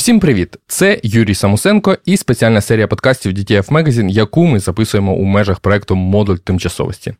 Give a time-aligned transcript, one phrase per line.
[0.00, 0.56] Усім привіт!
[0.66, 5.96] Це Юрій Самусенко і спеціальна серія подкастів DTF Magazine, яку ми записуємо у межах проекту
[5.96, 7.14] Модуль тимчасовості.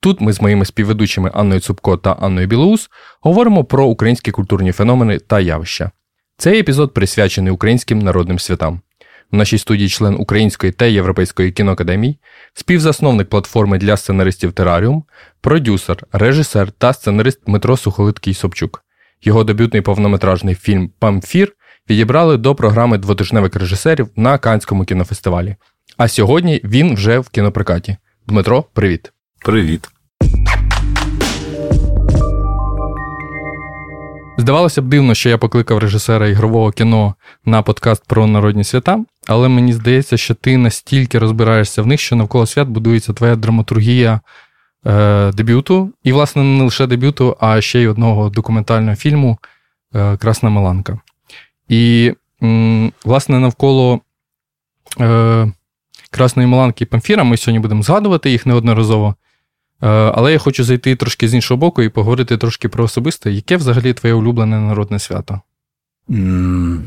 [0.00, 2.90] Тут ми з моїми співведучими Анною Цупко та Анною Білоус
[3.20, 5.90] говоримо про українські культурні феномени та явища.
[6.38, 8.80] Цей епізод присвячений українським народним святам.
[9.32, 12.18] В нашій студії член Української та Європейської кіноакадемії,
[12.54, 15.04] співзасновник платформи для сценаристів Тераріум,
[15.40, 18.82] продюсер, режисер та сценарист Дмитро Сухолиткий Собчук.
[19.22, 21.52] Його дебютний повнометражний фільм Памфір
[21.90, 25.56] відібрали до програми двотижневих режисерів на Канському кінофестивалі.
[25.96, 27.96] А сьогодні він вже в кінопрокаті.
[28.26, 29.12] Дмитро, привіт.
[29.44, 29.88] Привіт.
[34.38, 37.14] Здавалося б, дивно, що я покликав режисера ігрового кіно
[37.44, 42.16] на подкаст про народні свята, але мені здається, що ти настільки розбираєшся в них, що
[42.16, 44.20] навколо свят будується твоя драматургія
[44.86, 49.38] е, дебюту, і, власне, не лише дебюту, а ще й одного документального фільму
[49.94, 50.98] е, Красна Маланка.
[51.68, 52.12] І,
[53.04, 54.00] власне, навколо
[55.00, 55.52] е,
[56.10, 59.14] Красної Маланки і Памфіра ми сьогодні будемо згадувати їх неодноразово.
[59.82, 63.32] Е, але я хочу зайти трошки з іншого боку і поговорити трошки про особисте.
[63.32, 65.40] Яке взагалі твоє улюблене народне свято?
[66.08, 66.82] Mm,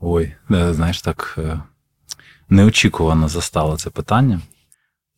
[0.00, 1.60] ой, е, знаєш, так е,
[2.48, 4.40] неочікувано застало це питання.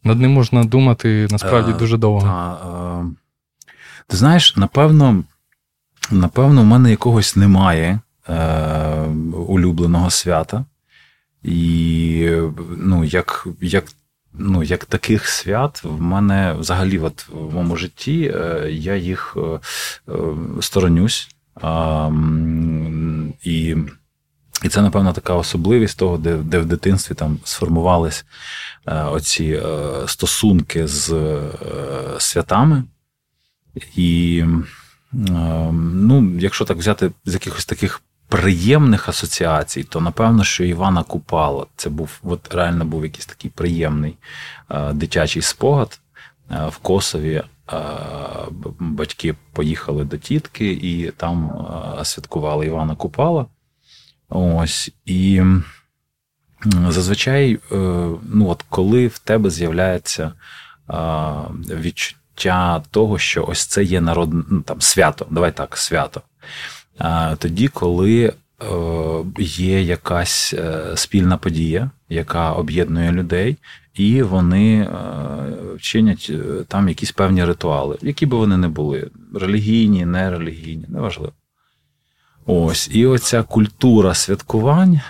[0.04, 2.20] Над ним можна думати насправді а, дуже довго.
[2.20, 3.04] Та, а,
[4.06, 5.24] ти знаєш, напевно,
[6.10, 9.06] напевно, в мене якогось немає е,
[9.48, 10.64] улюбленого свята.
[11.42, 12.30] І
[12.78, 13.84] ну, як як
[14.32, 19.60] ну, як таких свят в мене взагалі от в моєму житті е, я їх е,
[20.08, 20.14] е,
[20.60, 21.28] сторонюсь.
[23.44, 23.76] І
[24.62, 28.24] і це, напевно, така особливість того, де де в дитинстві там сформувались
[28.86, 29.62] оці
[30.06, 31.30] стосунки з
[32.18, 32.84] святами.
[33.96, 34.44] І,
[35.12, 38.00] ну, якщо так взяти з якихось таких
[38.34, 44.16] приємних асоціацій, то напевно, що Івана Купала це був от реально був якийсь такий приємний
[44.70, 46.00] е, дитячий спогад
[46.50, 47.42] е, в Косові.
[47.72, 47.76] Е,
[48.78, 51.66] батьки поїхали до тітки і там
[52.02, 53.46] святкували Івана Купала.
[54.28, 55.42] Ось і
[56.88, 57.58] зазвичай,
[58.22, 60.32] ну от коли в тебе з'являється
[61.70, 66.22] відчуття того, що ось це є народне ну, там свято, давай так, свято
[67.38, 68.32] тоді, коли е,
[69.38, 73.56] є якась е, спільна подія, яка об'єднує людей,
[73.94, 74.88] і вони е,
[75.80, 76.32] чинять
[76.68, 81.32] там якісь певні ритуали, які би вони не були: релігійні, нерелігійні, неважливо.
[82.46, 85.00] Ось, і оця культура святкувань,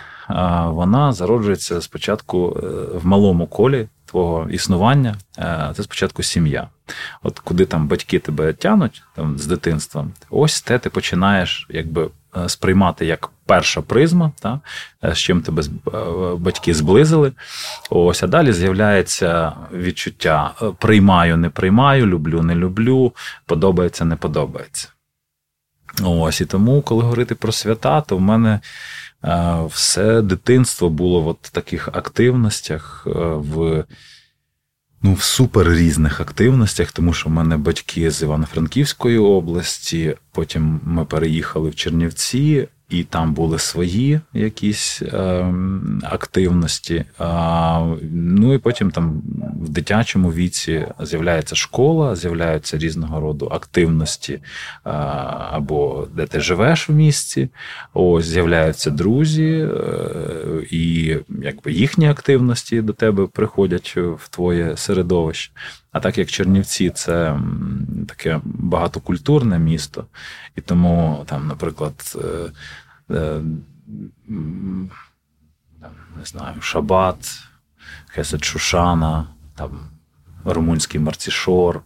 [0.65, 2.49] вона зароджується спочатку
[2.95, 5.17] в малому колі твого існування.
[5.77, 6.69] Це спочатку сім'я.
[7.23, 12.49] От куди там батьки тебе тянуть там, з дитинства, ось те ти починаєш якби е,
[12.49, 14.61] сприймати як перша призма, та,
[15.05, 15.99] е, з чим тебе е,
[16.37, 17.33] батьки зблизили.
[17.91, 23.13] Ось, а далі з'являється відчуття: приймаю, не приймаю, люблю, не люблю,
[23.47, 24.89] подобається, не подобається.
[26.05, 28.61] Ось і тому, коли говорити про свята, то в мене
[29.67, 33.03] все дитинство було в таких активностях.
[33.07, 33.85] в
[35.05, 41.05] ну, в супер різних активностях, тому що в мене батьки з Івано-Франківської області, потім ми
[41.05, 45.47] переїхали в Чернівці, і там були свої якісь е,
[46.03, 47.05] активності.
[47.19, 49.23] А, Ну і потім там
[49.63, 54.41] в дитячому віці з'являється школа, з'являються різного роду активності,
[54.85, 54.91] а,
[55.51, 57.49] або де ти живеш в місті,
[57.95, 59.69] ось з'являються друзі, е,
[60.71, 65.53] і якби їхні активності до тебе приходять в твоє середовище.
[65.95, 67.41] А так як Чернівці це
[68.09, 70.05] таке багатокультурне місто,
[70.57, 72.53] і тому там, наприклад, е,
[73.15, 73.41] е,
[76.19, 77.43] не знаю, Шабат,
[78.07, 79.71] Хесед Шушана, там
[80.45, 81.81] румунський Марцішор,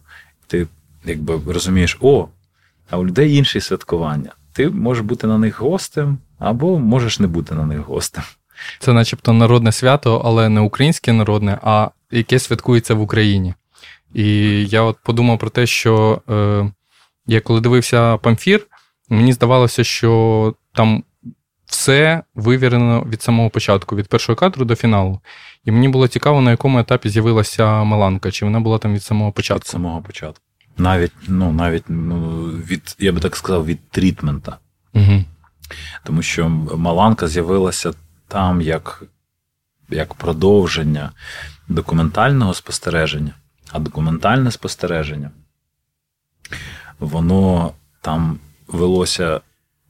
[0.47, 0.67] ти
[1.05, 2.27] якби розумієш, о,
[2.89, 4.31] а у людей інші святкування.
[4.53, 8.23] Ти можеш бути на них гостем, або можеш не бути на них гостем.
[8.79, 13.53] Це начебто народне свято, але не українське народне, а яке святкується в Україні.
[14.13, 14.25] І
[14.65, 16.71] я от подумав про те, що е,
[17.27, 18.67] я коли дивився памфір,
[19.09, 21.03] мені здавалося, що там
[21.65, 25.19] все вивірено від самого початку, від першого кадру до фіналу.
[25.65, 29.31] І мені було цікаво, на якому етапі з'явилася Маланка, чи вона була там від самого
[29.31, 29.65] початку.
[29.65, 30.43] Від самого початку.
[30.77, 34.57] Навіть, ну, навіть ну, від, я би так сказав, від трітмента.
[34.93, 35.23] Угу.
[36.03, 37.93] Тому що Маланка з'явилася
[38.27, 39.03] там як,
[39.89, 41.11] як продовження
[41.67, 43.33] документального спостереження.
[43.71, 45.31] А документальне спостереження,
[46.99, 49.41] воно там велося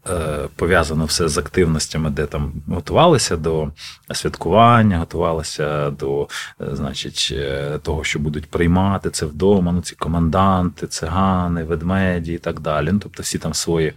[0.10, 3.72] Е, пов'язано все з активностями, де там готувалися до
[4.14, 6.28] святкування, готувалися до
[6.62, 9.72] е, значить, е, того, що будуть приймати це вдома.
[9.72, 12.92] Ну, ці команданти, цигани, ведмеді і так далі.
[12.92, 13.94] Ну, Тобто всі там свої е,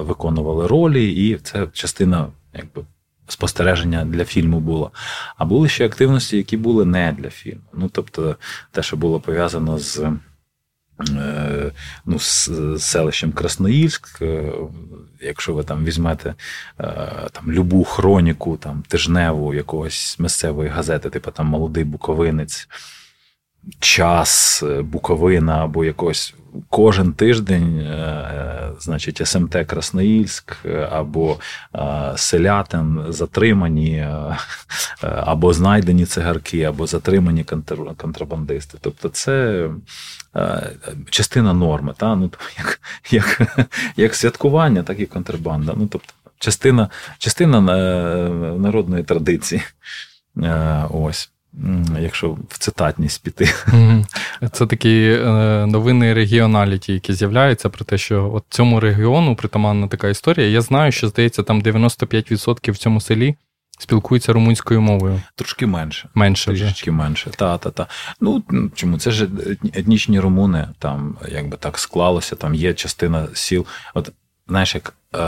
[0.00, 2.84] виконували ролі, і це частина якби.
[3.28, 4.90] Спостереження для фільму було.
[5.36, 7.62] А були ще активності, які були не для фільму.
[7.72, 8.36] Ну, тобто,
[8.70, 10.12] те, що було пов'язано з
[11.00, 11.72] Е,
[12.06, 14.22] ну, з селищем Красноїльськ.
[14.22, 14.52] Е,
[15.20, 16.34] якщо ви там візьмете
[16.80, 16.84] е,
[17.32, 22.68] там любу хроніку, там тижневу якогось місцевої газети, типу там Молодий Буковинець,
[23.80, 26.34] час, Буковина або якось
[26.68, 27.88] кожен тиждень,
[28.80, 30.56] значить, СМТ Красноїльськ
[30.90, 31.36] або
[32.16, 34.06] селятин затримані,
[35.00, 37.44] або знайдені цигарки, або затримані
[37.96, 38.78] контрабандисти.
[38.80, 39.68] Тобто, це
[40.36, 40.76] Е,
[41.10, 42.16] частина норми, та?
[42.16, 42.80] Ну, як
[43.10, 43.58] як,
[43.96, 45.74] як святкування, так і контрабанда.
[45.76, 48.28] Ну, тобто, частина частина е,
[48.58, 49.62] народної традиції.
[50.42, 51.30] Е, ось.
[52.00, 53.48] Якщо в цитатність піти.
[54.52, 55.18] Це такі
[55.66, 60.48] новини регіоналіті, які з'являються про те, що от цьому регіону притаманна така історія.
[60.48, 63.36] Я знаю, що здається, там 95% в цьому селі
[63.78, 65.22] спілкуються румунською мовою.
[65.34, 66.08] Трошки менше.
[66.14, 66.50] Менше.
[66.50, 67.30] Трішечки менше.
[67.30, 67.86] Та, та, та.
[68.20, 68.42] Ну
[68.74, 68.98] чому?
[68.98, 69.28] Це ж
[69.74, 73.66] етнічні румуни, там, якби так склалося, там є частина сіл.
[73.94, 74.12] От
[74.48, 75.18] знаєш, як е,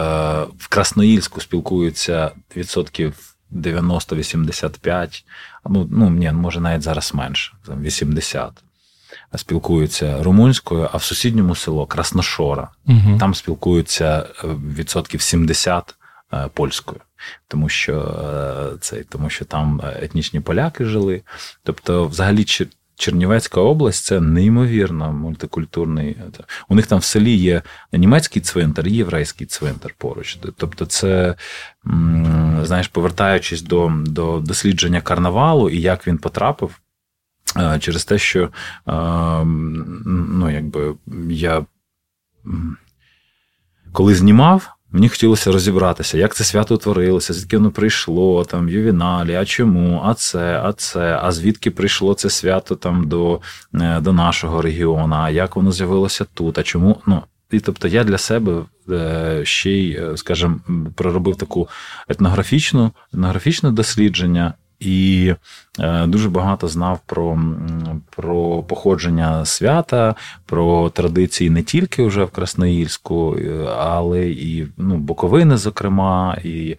[0.59, 3.15] в Красноїльську спілкуються відсотків
[3.53, 5.25] 90-85,
[5.69, 8.53] ну, ну ні, може навіть зараз менше, там 80.
[9.37, 12.69] Спілкуються румунською, а в сусідньому село Красношора.
[12.87, 13.17] Угу.
[13.21, 15.95] Там спілкуються е, відсотків 70
[16.33, 17.01] е, польською
[17.49, 18.01] тому що
[18.75, 21.23] е, це, тому що там етнічні поляки жили.
[21.63, 22.45] Тобто, взагалі,
[23.01, 26.17] Чернівецька область це неймовірно мультикультурний.
[26.69, 27.63] У них там в селі є
[27.93, 30.39] німецький цвинтар і єврейський цвинтар поруч.
[30.57, 31.35] Тобто, це,
[32.63, 36.81] знаєш, повертаючись до, до дослідження карнавалу і як він потрапив.
[37.57, 38.51] Е, через те, що е,
[40.05, 40.95] ну, якби
[41.29, 41.67] я
[43.93, 49.45] коли знімав, Мені хотілося розібратися, як це свято утворилося, звідки воно прийшло, там, ювіналі, а
[49.45, 53.41] чому, а це, а це, а звідки прийшло це свято там до
[53.75, 57.01] е, до нашого регіону, а як воно з'явилося тут, а чому.
[57.07, 60.61] ну, І тобто я для себе е, ще й, е, скажімо,
[60.95, 61.69] проробив таку
[62.09, 65.35] етнографічну, етнографічне дослідження і
[65.79, 67.39] е, дуже багато знав про
[68.17, 70.15] про походження свята,
[70.47, 76.77] про традиції не тільки вже в Красноїльську, е, але і ну, Буковини, зокрема, і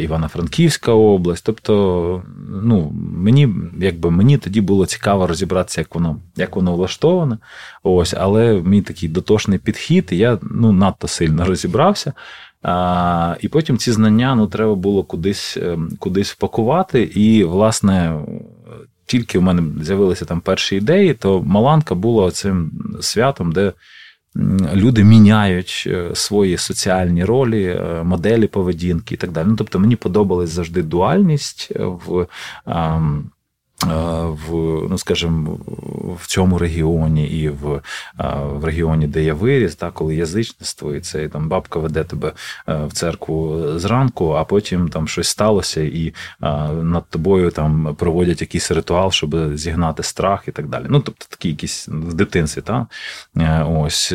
[0.00, 1.44] Івано-Франківська область.
[1.46, 2.22] Тобто,
[2.62, 3.48] ну, мені
[3.80, 7.38] якби мені тоді було цікаво розібратися, як воно як воно влаштоване.
[7.82, 12.12] Ось, але мій такий дотошний підхід, і я ну, надто сильно розібрався.
[13.40, 17.02] І потім ці знання ну, треба було кудись ем, кудись впакувати.
[17.02, 18.20] І, власне,
[19.06, 22.70] тільки в мене з'явилися там перші ідеї, то Маланка була цим
[23.00, 23.72] святом, де
[24.74, 29.46] люди міняють е, свої соціальні ролі, е, моделі поведінки і так далі.
[29.48, 32.26] Ну, Тобто мені подобалась завжди дуальність в.
[32.66, 33.35] Ем, Е,
[33.82, 34.52] в,
[34.90, 35.58] ну скажімо,
[36.22, 37.82] в цьому регіоні і в е,
[38.44, 42.32] в регіоні, де я виріс, так, коли язичництво, і це і там бабка веде тебе
[42.68, 46.14] е, в церкву зранку, а потім там щось сталося, і
[46.82, 50.84] над тобою там проводять якийсь ритуал, щоб зігнати страх і так далі.
[50.88, 52.86] Ну, тобто такі якісь в дитинстві, так,
[53.68, 54.14] ось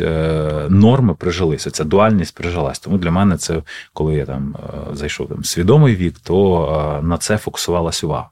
[0.68, 1.70] норми прижилися.
[1.70, 2.78] Ця дуальність прижилась.
[2.78, 4.56] Тому для мене це, коли я там
[4.92, 8.31] зайшов там свідомий вік, то на це фокусувалась увага.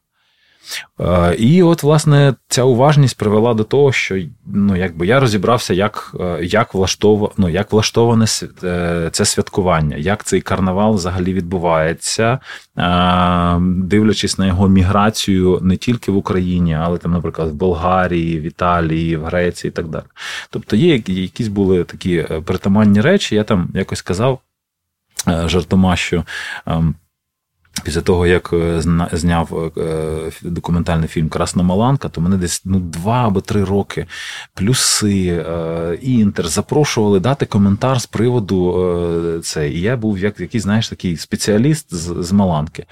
[1.01, 6.15] Е, і от, власне, ця уважність привела до того, що ну, якби я розібрався, як
[6.21, 7.33] е, як, влаштов...
[7.37, 8.27] ну, як влаштоване
[8.65, 12.39] е, це святкування, як цей карнавал взагалі відбувається,
[13.61, 19.17] дивлячись на його міграцію не тільки в Україні, але там, наприклад, в Болгарії, в Італії,
[19.17, 20.05] в Греції і так далі.
[20.51, 24.39] Тобто є якісь були такі притаманні речі, я там якось казав
[25.47, 26.25] жартома, що.
[27.85, 28.83] Після того, як е,
[29.13, 34.07] зняв е, документальний фільм Красна Маланка, то мене десь ну, два або три роки
[34.55, 39.71] плюси, е, інтер запрошували дати коментар з приводу це.
[39.71, 42.87] І я був як якийсь, знаєш, такий спеціаліст з, з Маланки.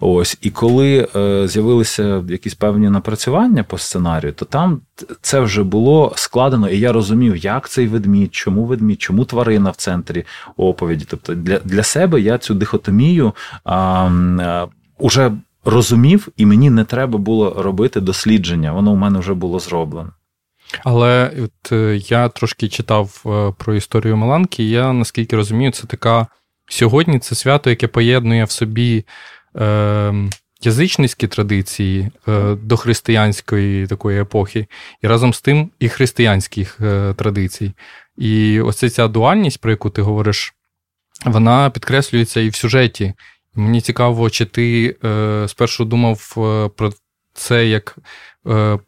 [0.00, 1.08] Ось, І коли
[1.48, 4.80] з'явилися якісь певні напрацювання по сценарію, то там
[5.22, 9.76] це вже було складено, і я розумів, як цей ведмідь, чому ведмідь, чому тварина в
[9.76, 10.24] центрі
[10.56, 11.06] оповіді.
[11.08, 13.32] Тобто для для себе я цю дихотомію
[13.64, 14.10] а,
[14.98, 15.32] уже
[15.64, 18.72] розумів, і мені не треба було робити дослідження.
[18.72, 20.12] Воно у мене вже було зроблено.
[20.84, 21.72] Але от
[22.10, 23.24] я трошки читав
[23.58, 26.26] про історію Маланки, і я наскільки розумію, це така
[26.68, 29.04] сьогодні це свято, яке поєднує в собі.
[29.56, 30.14] Е,
[30.62, 34.66] язичницькі традиції е, до християнської такої епохи,
[35.02, 37.72] і разом з тим і християнських е, традицій.
[38.16, 40.54] І ось ця дуальність, про яку ти говориш,
[41.24, 43.14] вона підкреслюється і в сюжеті.
[43.54, 46.34] Мені цікаво, чи ти е, спершу думав
[46.76, 46.92] про
[47.34, 47.98] це як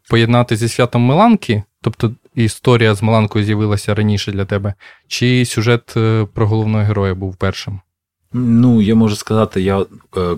[0.09, 4.73] поєднати зі святом Миланки, тобто історія з Миланкою з'явилася раніше для тебе,
[5.07, 5.93] чи сюжет
[6.33, 7.79] про головного героя був першим?
[8.33, 9.85] Ну, я можу сказати, я е,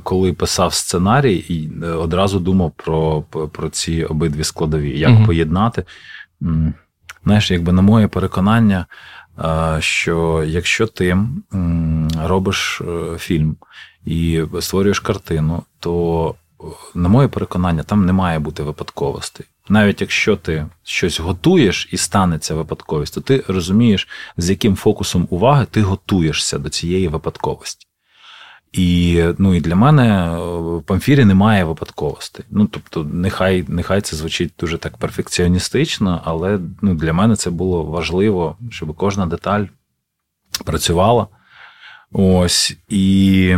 [0.04, 5.84] коли писав сценарій, е, одразу думав про про ці обидві складові, як mm поєднати.
[7.24, 8.86] Знаєш, якби на моє переконання,
[9.40, 11.18] е, що якщо ти
[12.24, 12.82] робиш
[13.18, 13.58] фільм
[14.06, 16.36] і створюєш картину, то,
[16.96, 22.56] на моє переконання, там не має бути випадковостей навіть якщо ти щось готуєш і станеться
[22.56, 24.08] випадковість, то ти розумієш,
[24.38, 27.88] з яким фокусом уваги ти готуєшся до цієї випадковості.
[28.72, 32.46] І ну, і для мене в памфірі немає випадковостей.
[32.50, 37.84] Ну, тобто, нехай нехай це звучить дуже так перфекціоністично, але ну, для мене це було
[37.84, 39.66] важливо, щоб кожна деталь
[40.66, 41.28] працювала.
[42.12, 43.58] Ось і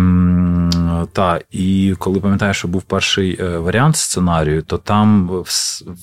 [1.13, 5.29] та, і коли пам'ятаю, що був перший е, варіант сценарію, то там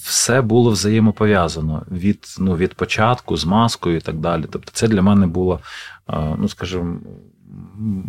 [0.02, 4.44] все було взаємопов'язано від ну, від початку з маскою і так далі.
[4.50, 5.60] Тобто, це для мене було,
[6.10, 6.96] е, ну скажімо,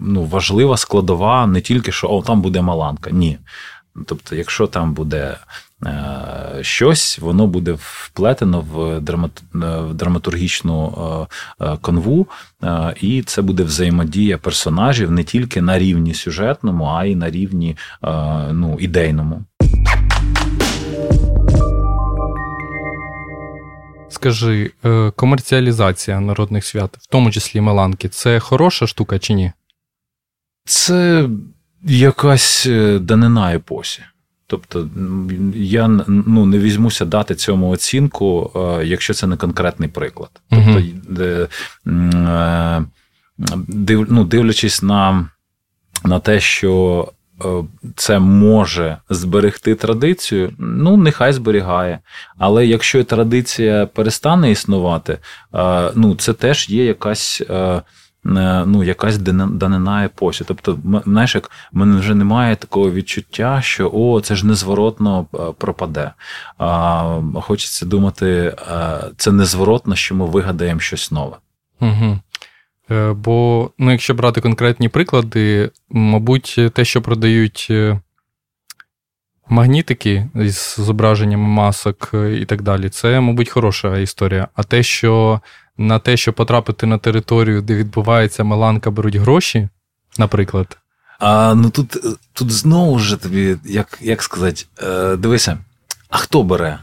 [0.02, 3.12] ну, важлива складова, не тільки що о, там буде маланка.
[3.12, 3.38] Ні.
[4.06, 5.38] Тобто, якщо там буде
[6.62, 9.00] щось, воно буде вплетено в
[9.94, 11.28] драматургічну
[11.62, 12.28] е, е, канву,
[13.02, 17.78] і це буде взаємодія персонажів не тільки на рівні сюжетному, а й на рівні
[18.52, 19.44] ну, ідейному.
[24.10, 24.72] Скажи,
[25.16, 29.52] комерціалізація народних свят, в тому числі Меланки, це хороша штука чи ні?
[30.66, 31.30] Це
[31.84, 32.68] якась
[33.00, 34.02] данина епосі.
[34.48, 34.90] Тобто
[35.56, 40.30] я ну, не візьмуся дати цьому оцінку, е, якщо це не конкретний приклад.
[40.50, 41.48] Тобто,
[41.92, 42.86] е,
[43.68, 45.30] див, ну, дивлячись на,
[46.04, 47.08] на те, що
[47.46, 47.48] е,
[47.96, 52.00] це може зберегти традицію, ну нехай зберігає.
[52.38, 55.18] Але якщо традиція перестане існувати,
[55.96, 57.42] ну це теж є якась.
[58.26, 60.44] Е, ну, якась данина епосі.
[60.48, 65.38] Тобто, знаєш, як в мене вже немає такого відчуття, що о, це ж незворотно е,
[65.58, 66.12] пропаде.
[66.58, 71.36] А Хочеться думати, е, це незворотно, що ми вигадаємо щось нове.
[71.82, 72.20] Угу.
[73.16, 77.72] Бо, ну, якщо брати конкретні приклади, мабуть, те, що продають
[79.50, 84.48] магнітики з зображеннями масок і так далі, це, мабуть, хороша історія.
[84.56, 85.42] А те, що
[85.78, 89.70] на те, щоб потрапити на територію, де відбувається Маланка, беруть гроші,
[90.18, 90.78] наприклад.
[91.20, 91.98] А ну тут
[92.34, 95.58] тут знову ж тобі, як як сказати, е, дивися,
[96.10, 96.80] а хто бере?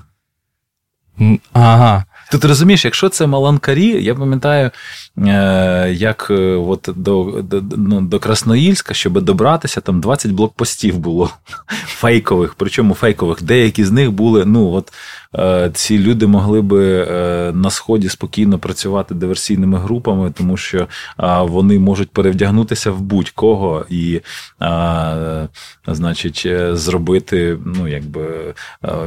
[1.53, 2.05] Ага.
[2.33, 4.71] Тут розумієш, якщо це маланкарі, я пам'ятаю,
[5.19, 11.31] е, як е, от до до, ну, до Красноїльська, щоб добратися, там 20 блокпостів було
[11.87, 12.55] фейкових.
[12.55, 14.93] Причому фейкових, деякі з них були, ну от
[15.39, 17.07] Е, ці люди могли би
[17.55, 20.89] на сході спокійно працювати диверсійними групами, тому що
[21.41, 24.21] вони можуть перевдягнутися в будь-кого і,
[25.87, 28.55] значить, зробити ну, якби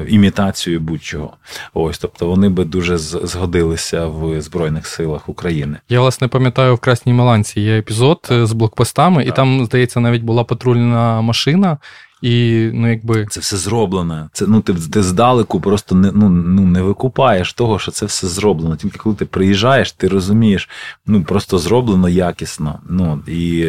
[0.08, 1.34] імітацію будь-чого.
[1.74, 5.78] Ось, тобто вони би дуже згодилися в Збройних силах України.
[5.90, 9.34] Я власне пам'ятаю в Красній Маланці є епізод з блокпостами, так.
[9.34, 11.78] і там, здається, навіть була патрульна машина.
[12.22, 14.30] І ну, якби це все зроблено.
[14.34, 18.28] Це ну ти ти здалеку просто не ну, ну не викупаєш того, що це все
[18.28, 18.76] зроблено.
[18.76, 20.70] Тільки коли ти приїжджаєш, ти розумієш,
[21.06, 22.80] ну просто зроблено якісно.
[22.90, 23.62] Ну і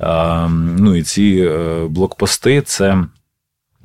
[0.00, 3.04] е, ну, і ці е, блокпости, це.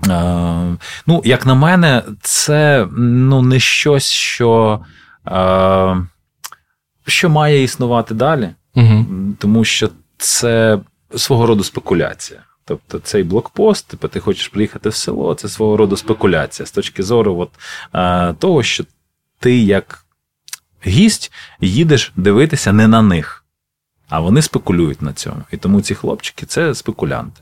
[0.09, 0.77] Е,
[1.07, 4.79] ну, як на мене, це ну, не щось, що
[5.27, 5.97] е,
[7.07, 9.05] що має існувати далі, угу.
[9.39, 10.79] тому що це
[11.15, 12.39] свого роду спекуляція.
[12.65, 17.03] Тобто цей блокпост, типу, ти хочеш приїхати в село, це свого роду спекуляція з точки
[17.03, 17.49] зору от,
[17.91, 18.83] а, того, що
[19.39, 20.05] ти як
[20.85, 23.45] гість їдеш дивитися не на них,
[24.09, 25.41] а вони спекулюють на цьому.
[25.51, 27.41] І тому ці хлопчики це спекулянти.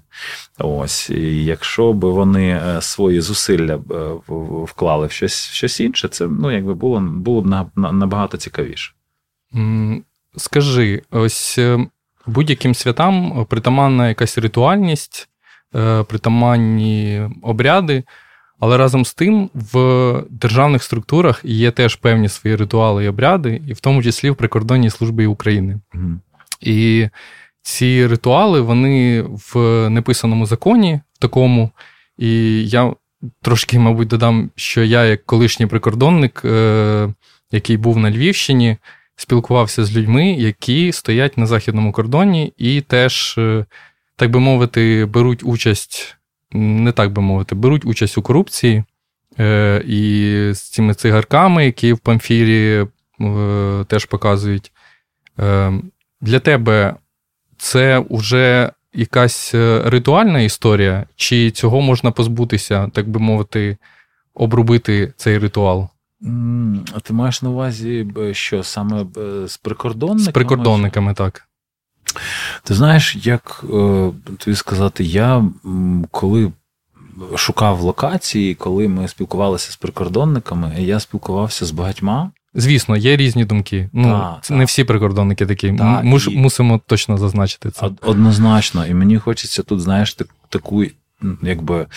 [0.58, 3.80] Ось, і Якщо б вони е, свої зусилля е,
[4.66, 8.94] вклали в щось щось інше, це ну, якби було було б набагато цікавіше.
[10.38, 11.88] Скажи, ось е,
[12.28, 15.30] Будь-яким святам притаманна якась ритуальність,
[16.08, 18.04] притаманні обряди.
[18.60, 23.74] Але разом з тим в державних структурах є теж певні свої ритуали і обряди, і
[23.74, 25.80] в тому числі в прикордонній службі України.
[25.94, 26.18] Mm.
[26.62, 27.10] І
[27.62, 31.72] ці ритуали вони в неписаному законі, в такому.
[32.18, 32.94] І я
[33.42, 37.14] трошки, мабуть, додам, що я, як колишній прикордонник, е,
[37.52, 38.78] який був на Львівщині,
[39.16, 43.66] спілкувався з людьми, які стоять на західному кордоні, і теж, е,
[44.16, 46.18] так би мовити, беруть участь,
[46.52, 48.84] не так би мовити, беруть участь у корупції.
[49.40, 52.86] Е, і з цими цигарками, які в памфірі
[53.88, 54.72] теж показують.
[56.26, 56.96] Для тебе
[57.58, 63.78] це вже якась е, ритуальна історія, чи цього можна позбутися, так би мовити,
[64.34, 65.90] обробити цей ритуал?
[66.96, 69.06] А ти маєш на увазі, що саме
[69.48, 70.32] з прикордонниками?
[70.32, 71.48] З прикордонниками, так.
[72.64, 75.46] Ти знаєш, як е, тобі сказати, я
[76.12, 76.52] коли
[77.36, 82.32] шукав локації, коли ми спілкувалися з прикордонниками, я спілкувався з багатьма.
[82.56, 83.90] Звісно, є різні думки.
[83.94, 84.58] Ну, та, це та.
[84.58, 85.74] не всі прикордонники такі.
[85.74, 86.38] Та, Ми і...
[86.38, 87.90] Мусимо точно зазначити це.
[88.02, 90.18] Однозначно, і мені хочеться тут, знаєш,
[90.50, 90.84] таку.
[91.42, 91.88] Якби е,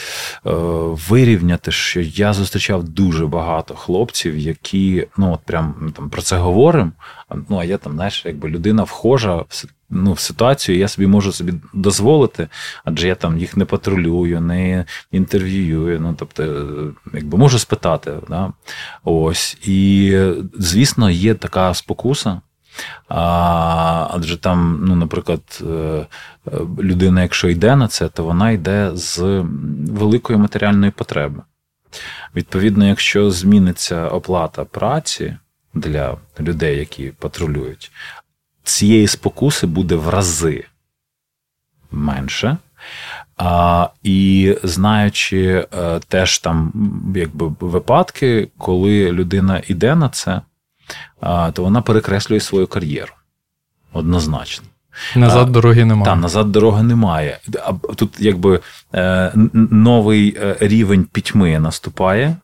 [1.08, 6.92] вирівняти, що я зустрічав дуже багато хлопців, які ну от прям там про це говоримо.
[7.48, 11.32] Ну а я там, знаєш, якби людина вхожа в ну, в ситуацію, я собі можу
[11.32, 12.48] собі дозволити,
[12.84, 16.00] адже я там їх не патрулюю, не інтерв'юю.
[16.00, 16.44] Ну, тобто,
[17.14, 18.12] якби можу спитати.
[18.28, 18.52] Да?
[19.04, 19.58] Ось.
[19.64, 20.12] І,
[20.54, 22.40] звісно, є така спокуса.
[23.08, 26.06] А, Адже там, ну, наприклад, е,
[26.78, 29.44] людина, якщо йде на це, то вона йде з
[29.88, 31.42] великої матеріальної потреби.
[32.36, 35.36] Відповідно, якщо зміниться оплата праці
[35.74, 37.92] для людей, які патрулюють,
[38.62, 40.64] цієї спокуси буде в рази
[41.90, 42.56] менше.
[43.36, 46.72] А, І знаючи е, теж там
[47.16, 50.40] якби випадки, коли людина йде на це,
[51.52, 53.12] то вона перекреслює свою кар'єру.
[53.92, 54.66] Однозначно.
[55.16, 56.04] Назад дороги немає.
[56.04, 57.38] Так, назад дороги немає.
[57.96, 58.60] Тут якби
[58.94, 59.32] е,
[59.70, 62.36] новий е, рівень пітьми наступає,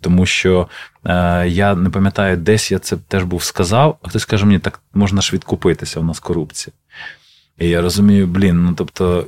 [0.00, 0.68] тому що
[1.04, 4.80] е, я не пам'ятаю, десь я це теж був сказав, а хтось каже мені, так
[4.94, 6.74] можна ж відкупитися, у нас корупція.
[7.62, 9.26] І я розумію, блін, ну тобто,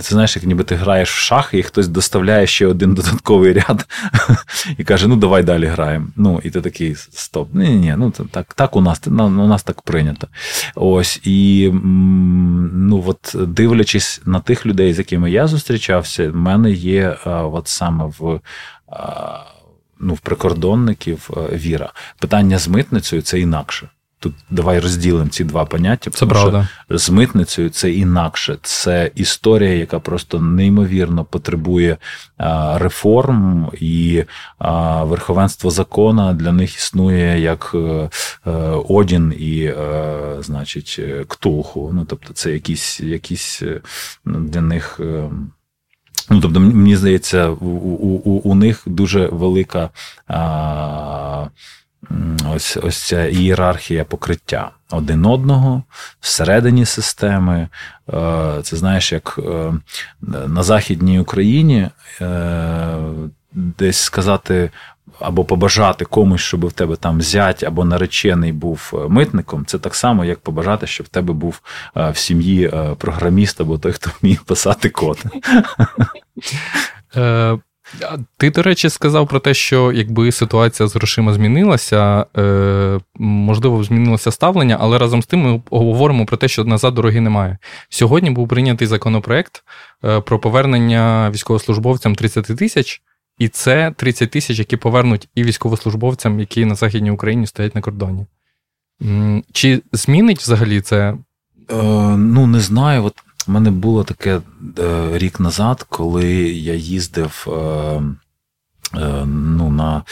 [0.00, 3.86] це знаєш, як ніби ти граєш в шахи, і хтось доставляє ще один додатковий ряд
[4.78, 6.06] і каже: ну давай далі граємо.
[6.16, 7.54] Ну, і ти такий стоп.
[7.54, 10.28] Ні, ні, ну так так у нас у нас так прийнято.
[10.74, 17.16] Ось і ну, от дивлячись на тих людей, з якими я зустрічався, в мене є
[17.24, 18.40] от саме в
[20.00, 21.92] ну, в прикордонників е, віра.
[22.18, 23.88] Питання з митницею це інакше.
[24.20, 26.10] Тут давай розділимо ці два поняття.
[26.10, 26.68] Це правда.
[26.88, 28.58] Що з митницею це інакше.
[28.62, 31.96] Це історія, яка просто неймовірно потребує
[32.36, 34.24] а, реформ, і
[34.58, 38.10] а, верховенство закона для них існує як а, е,
[38.46, 38.50] е,
[38.88, 39.72] Одін і,
[40.40, 41.90] значить, Ктулху.
[41.94, 43.62] Ну, тобто, це якісь, якісь
[44.24, 45.00] для них.
[46.30, 47.66] Ну, тобто, мені здається, у
[48.24, 49.90] у, у них дуже велика
[50.26, 51.46] а,
[52.54, 55.82] ось ось ця ієрархія покриття один одного
[56.20, 57.68] всередині системи.
[58.12, 59.72] Е, це знаєш, як е,
[60.46, 61.88] на Західній Україні
[62.20, 62.96] е,
[63.52, 64.70] десь сказати
[65.20, 70.24] або побажати комусь, щоб в тебе там зять або наречений був митником, це так само,
[70.24, 71.60] як побажати, щоб в тебе був
[71.94, 75.24] в сім'ї програміст або той, хто вміє писати код.
[78.36, 82.26] Ти, до речі, сказав про те, що якби ситуація з грошима змінилася,
[83.18, 87.58] можливо, змінилося ставлення, але разом з тим ми говоримо про те, що назад дороги немає.
[87.88, 89.64] Сьогодні був прийнятий законопроект
[90.24, 93.02] про повернення військовослужбовцям 30 тисяч
[93.38, 98.26] і це 30 тисяч, які повернуть і військовослужбовцям, які на Західній Україні стоять на кордоні.
[99.52, 101.14] Чи змінить взагалі це?
[101.70, 101.82] Е,
[102.16, 103.04] Ну, не знаю.
[103.04, 103.14] От
[103.48, 104.40] У мене було таке
[104.78, 107.46] е, рік назад, коли я їздив.
[107.48, 108.02] Е,
[108.94, 110.02] е Ну, на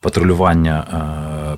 [0.00, 0.86] патрулювання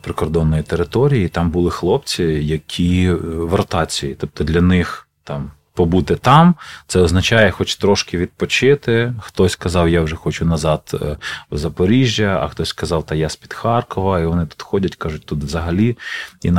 [0.02, 6.54] прикордонної території там були хлопці, які в ротації, тобто для них там побути там,
[6.86, 9.14] це означає, хоч трошки відпочити.
[9.20, 11.16] Хтось казав, я вже хочу назад е,
[11.50, 15.44] в Запоріжжя, а хтось сказав, та я з-під Харкова, і вони тут ходять, кажуть, тут
[15.44, 15.96] взагалі.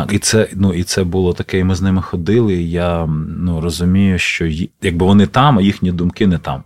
[0.10, 2.54] І це ну, і це було таке, і ми з ними ходили.
[2.54, 3.06] і Я
[3.38, 4.50] ну, розумію, що
[4.82, 6.64] якби вони там, а їхні думки не там.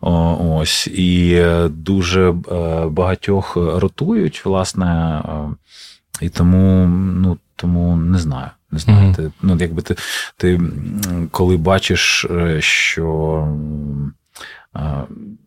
[0.00, 0.86] Ось.
[0.86, 2.34] І е, дуже е,
[2.86, 5.22] багатьох ротують, власне,
[6.20, 8.50] і тому, ну, тому не знаю.
[8.72, 9.16] Не знаю, mm-hmm.
[9.16, 9.96] ти, ну, якби ти,
[10.36, 10.60] ти
[11.30, 13.48] коли бачиш, е, що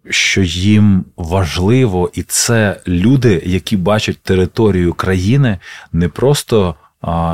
[0.10, 5.58] що їм важливо, і це люди, які бачать територію країни
[5.94, 6.76] не просто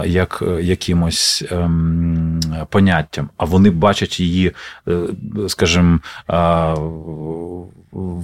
[0.05, 4.51] як е, якимось ем, поняттям, а вони бачать її,
[4.87, 4.99] е,
[5.47, 5.99] скажімо,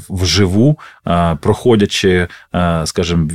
[0.10, 0.79] вживу,
[1.39, 2.27] проходячи,
[2.86, 3.29] скажімо,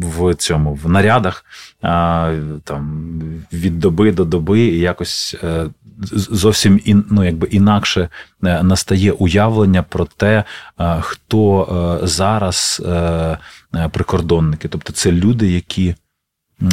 [0.00, 1.44] в цьому в нарядах
[2.64, 3.10] там
[3.52, 5.66] від доби до доби і якось е,
[6.12, 8.08] зовсім ну, якби інакше
[8.40, 10.44] настає уявлення про те,
[11.00, 12.82] хто зараз
[13.92, 14.68] прикордонники.
[14.68, 15.94] Тобто це люди, які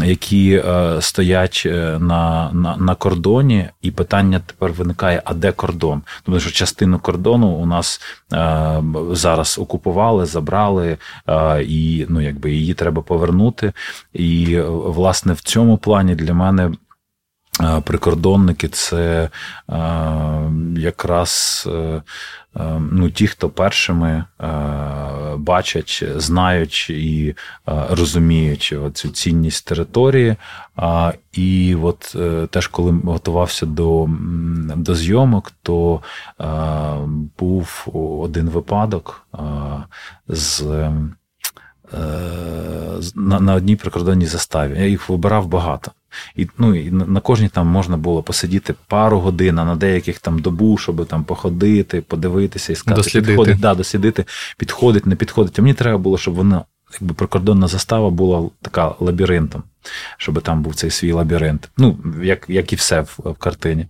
[0.05, 6.01] які е, стоять е, на на, на кордоні, і питання тепер виникає: а де кордон?
[6.23, 8.01] Тому що частину кордону у нас
[8.33, 10.97] е, зараз окупували, забрали,
[11.61, 13.73] і ну якби її треба повернути.
[14.13, 16.71] І власне в цьому плані для мене.
[17.61, 19.29] Е, прикордонники це
[19.69, 19.77] е,
[20.77, 22.01] якраз е,
[22.91, 24.25] ну, ті, хто першими
[25.37, 30.35] бачать, знають і розуміють цю цінність території.
[31.31, 32.15] І от
[32.49, 34.09] теж, коли готувався до
[34.75, 36.01] до зйомок, то
[37.39, 37.87] був
[38.21, 39.27] один випадок
[40.27, 40.63] з.
[43.15, 44.79] На на одній прикордонній заставі.
[44.79, 45.91] Я їх вибирав багато.
[46.35, 50.39] І ну, і на кожній там можна було посидіти пару годин, а на деяких там
[50.39, 53.31] добу, щоб там походити, подивитися і сказати, дослідити.
[53.31, 54.25] підходить, да, дослідити,
[54.57, 55.59] підходить, не підходить.
[55.59, 59.63] А мені треба було, щоб вона, якби прикордонна застава була така лабіринтом,
[60.17, 61.69] щоб там був цей свій лабіринт.
[61.77, 63.87] Ну, як як і все в, в картині.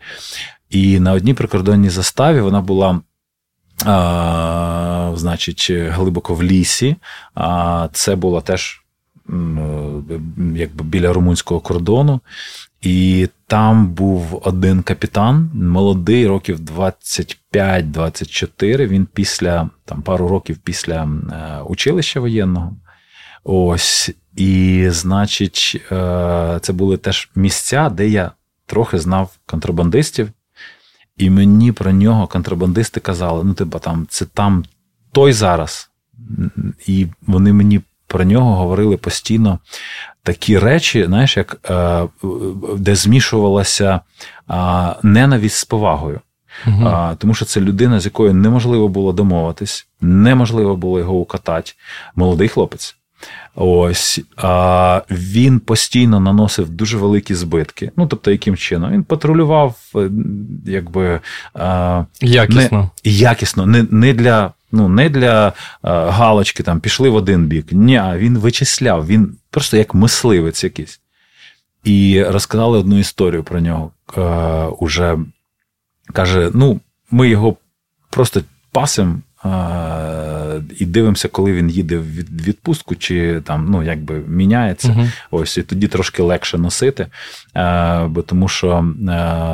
[0.69, 3.01] І на одній прикордонній заставі вона була.
[3.85, 6.95] А, Значить, глибоко в лісі.
[7.35, 8.83] А це була теж
[10.55, 12.21] якби біля румунського кордону.
[12.81, 18.87] І там був один капітан, молодий, років 25-24.
[18.87, 21.07] Він після там пару років після е,
[21.61, 22.75] училища воєнного.
[23.43, 28.31] Ось, і, значить, е, це були теж місця, де я
[28.65, 30.29] трохи знав контрабандистів,
[31.17, 34.65] і мені про нього контрабандисти казали: ну, типа, там, це там
[35.11, 35.89] той зараз.
[36.87, 39.59] І вони мені про нього говорили постійно
[40.23, 42.07] такі речі, знаєш, як е,
[42.77, 43.99] де змішувалася
[45.03, 46.19] ненависть з повагою.
[46.67, 46.87] Угу.
[46.87, 51.71] А, Тому що це людина, з якою неможливо було домовитись, неможливо було його укатати.
[52.15, 52.95] Молодий хлопець.
[53.55, 57.91] Ось а, він постійно наносив дуже великі збитки.
[57.97, 58.91] Ну, тобто, яким чином?
[58.91, 60.09] Він патрулював, е,
[60.65, 61.19] якби
[61.53, 62.91] а, якісно.
[63.05, 65.51] Не, якісно, не не для Ну, не для е,
[65.83, 67.65] галочки там пішли в один бік.
[67.71, 70.99] Ні, він вичисляв, він просто як мисливець якийсь.
[71.83, 73.91] І розказали одну історію про нього.
[74.17, 74.21] Е,
[74.65, 75.17] уже
[76.13, 76.79] каже: ну,
[77.11, 77.55] ми його
[78.09, 79.21] просто пасем
[80.77, 82.11] і дивимося, коли він їде в
[82.47, 84.87] відпустку, чи там ну якби міняється.
[84.87, 87.07] uh Ось і тоді трошки легше носити,
[88.05, 88.85] бо тому що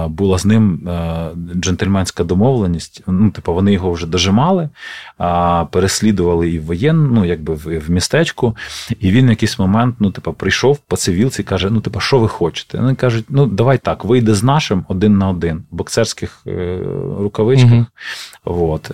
[0.09, 0.89] була з ним
[1.55, 3.03] джентльменська домовленість.
[3.07, 4.69] Ну, типу, вони його вже дожимали,
[5.71, 8.57] переслідували і в воєн, ну якби в містечку.
[8.99, 12.19] І він в якийсь момент, ну, типу, прийшов по цивілці і каже: Ну, типу, що
[12.19, 12.77] ви хочете?
[12.77, 16.79] Вони кажуть, ну давай так, вийде з нашим один на один в боксерських е,
[17.19, 17.71] рукавичках.
[17.71, 17.85] uh
[18.45, 18.91] От.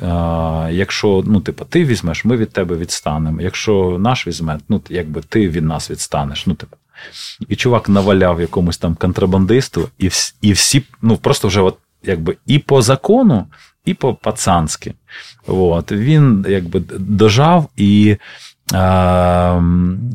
[0.72, 3.42] Якщо ну, типу, ти візьмеш, ми від тебе відстанемо.
[3.42, 6.48] Якщо наш візьме, ну якби ти від нас відстанеш.
[6.48, 6.78] Ну, типу.
[7.48, 12.38] І чувак наваляв якомусь там контрабандисту, і всі, і всі ну просто вже от, якби
[12.46, 13.48] і по закону,
[13.86, 14.94] і по пацанськи.
[15.48, 15.92] От.
[15.92, 18.18] Він якби дожав і.
[18.74, 19.62] А,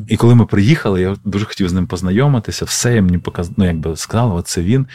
[0.07, 3.51] І коли ми приїхали, я дуже хотів з ним познайомитися, все я мені показ...
[3.57, 4.87] ну, якби сказали, оце він.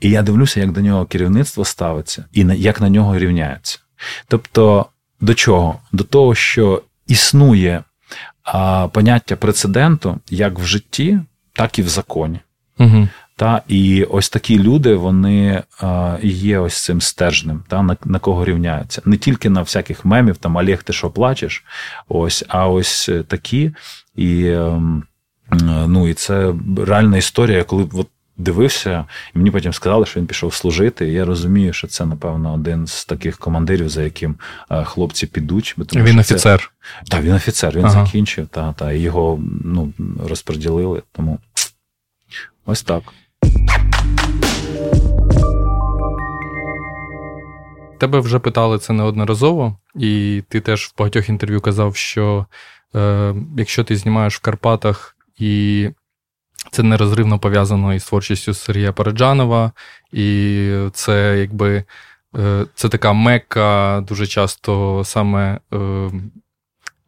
[0.00, 2.54] І я дивлюся, як до нього керівництво ставиться, і на...
[2.54, 3.78] як на нього рівняються.
[4.28, 4.86] Тобто,
[5.20, 5.80] до чого?
[5.92, 7.82] До того, що існує
[8.42, 11.20] а, поняття прецеденту як в житті,
[11.52, 12.40] так і в законі.
[12.78, 13.08] Угу.
[13.36, 18.44] Та, І ось такі люди, вони а, є ось цим стержнем, та, на на кого
[18.44, 19.02] рівняються.
[19.04, 21.64] Не тільки на всяких мемів, там Олег, ти що плачеш,
[22.08, 23.72] ось, а ось такі.
[24.16, 25.02] І ем,
[25.86, 30.54] ну, і це реальна історія, коли от дивився, і мені потім сказали, що він пішов
[30.54, 31.08] служити.
[31.08, 34.36] І я розумію, що це, напевно, один з таких командирів, за яким
[34.70, 35.76] е, хлопці підуть.
[35.88, 36.72] Тому, він офіцер.
[37.04, 37.10] Це...
[37.10, 38.04] Так, він офіцер, він ага.
[38.04, 39.92] закінчив, та, та, і його ну,
[40.28, 41.02] розподілили.
[41.12, 41.38] Тому
[42.66, 43.02] ось так.
[47.98, 52.46] Тебе вже питали це неодноразово, і ти теж в багатьох інтерв'ю казав, що
[52.94, 55.88] е, якщо ти знімаєш в Карпатах і
[56.70, 59.72] це нерозривно пов'язано із творчістю Сергія Параджанова,
[60.12, 61.84] і це якби
[62.74, 65.58] це така мекка дуже часто саме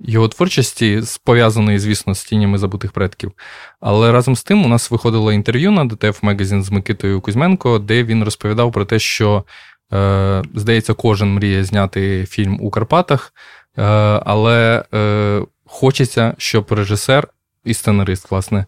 [0.01, 3.33] його творчості, пов'язаної, звісно, з тінями забутих предків.
[3.81, 8.05] Але разом з тим у нас виходило інтерв'ю на DTF Magazine з Микитою Кузьменко, де
[8.05, 9.45] він розповідав про те, що,
[9.93, 13.33] е, здається, кожен мріє зняти фільм у Карпатах,
[13.79, 13.83] е,
[14.27, 17.29] але е, хочеться, щоб режисер
[17.65, 18.67] і сценарист, власне, е,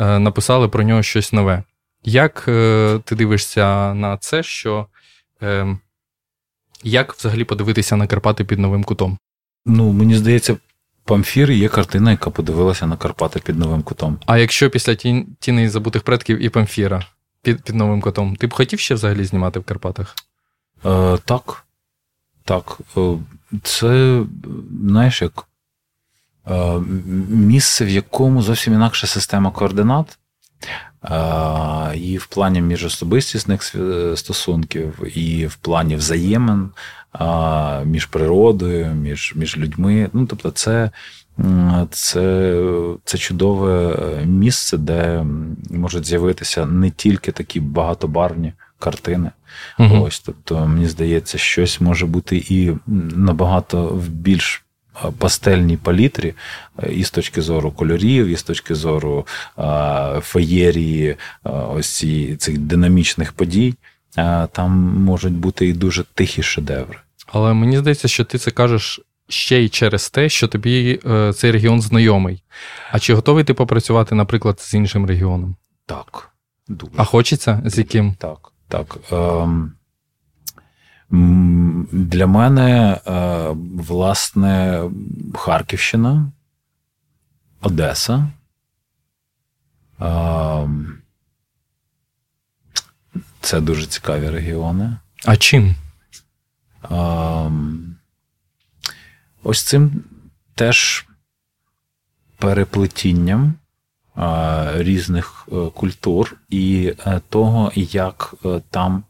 [0.00, 1.62] написали про нього щось нове.
[2.04, 4.86] Як е, ти дивишся на це, що
[5.42, 5.76] е,
[6.82, 9.18] як взагалі подивитися на Карпати під новим кутом?
[9.66, 10.56] Ну, мені здається,
[11.04, 14.18] Памфір є картина, яка подивилася на Карпати під новим кутом.
[14.26, 14.94] А якщо після
[15.40, 17.06] тіни забутих предків і Памфіра
[17.42, 20.16] під під новим кутом, ти б хотів ще взагалі знімати в Карпатах?
[20.86, 21.66] Е, Так.
[22.44, 22.78] Так.
[22.96, 23.16] Е,
[23.62, 24.22] це,
[24.84, 25.49] знаєш, як е,
[27.28, 30.18] місце, в якому зовсім інакша система координат.
[31.04, 33.62] Е, і в плані міжособистісних
[34.14, 36.70] стосунків, і в плані взаємин
[37.84, 40.10] між природою, між між людьми.
[40.12, 40.90] Ну, тобто, це
[41.90, 42.54] це,
[43.04, 45.24] це чудове е, місце, де
[45.70, 49.30] можуть з'явитися не тільки такі багатобарвні картини.
[49.78, 50.04] Угу.
[50.04, 52.72] Ось, тобто, мені здається, щось може бути і
[53.16, 54.64] набагато в більш
[55.18, 56.34] пастельній палітрі,
[56.82, 59.26] е, і з точки зору кольорів, і з точки зору
[60.20, 62.04] феєрії, ось
[62.38, 63.74] цих динамічних подій
[64.52, 64.70] там
[65.04, 66.98] можуть бути і дуже тихі шедеври.
[67.26, 71.50] Але мені здається, що ти це кажеш ще й через те, що тобі е, цей
[71.50, 72.42] регіон знайомий.
[72.92, 75.56] А чи готовий ти попрацювати, наприклад, з іншим регіоном?
[75.86, 76.30] Так.
[76.68, 76.92] Дуже.
[76.96, 78.14] А хочеться з яким?
[78.14, 78.96] Так, так.
[79.12, 79.72] Ем...
[81.10, 84.84] Для мене, е, власне,
[85.34, 86.32] Харківщина,
[87.60, 88.30] Одеса.
[90.00, 90.98] Ем,
[93.40, 94.96] це дуже цікаві регіони.
[95.24, 95.74] А чим?
[99.42, 100.04] Ось цим
[100.54, 101.06] теж
[102.38, 103.54] переплетінням
[104.74, 109.04] різних е, культур і е, того, як е, там,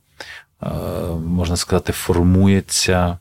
[1.27, 3.19] можна сказати, формується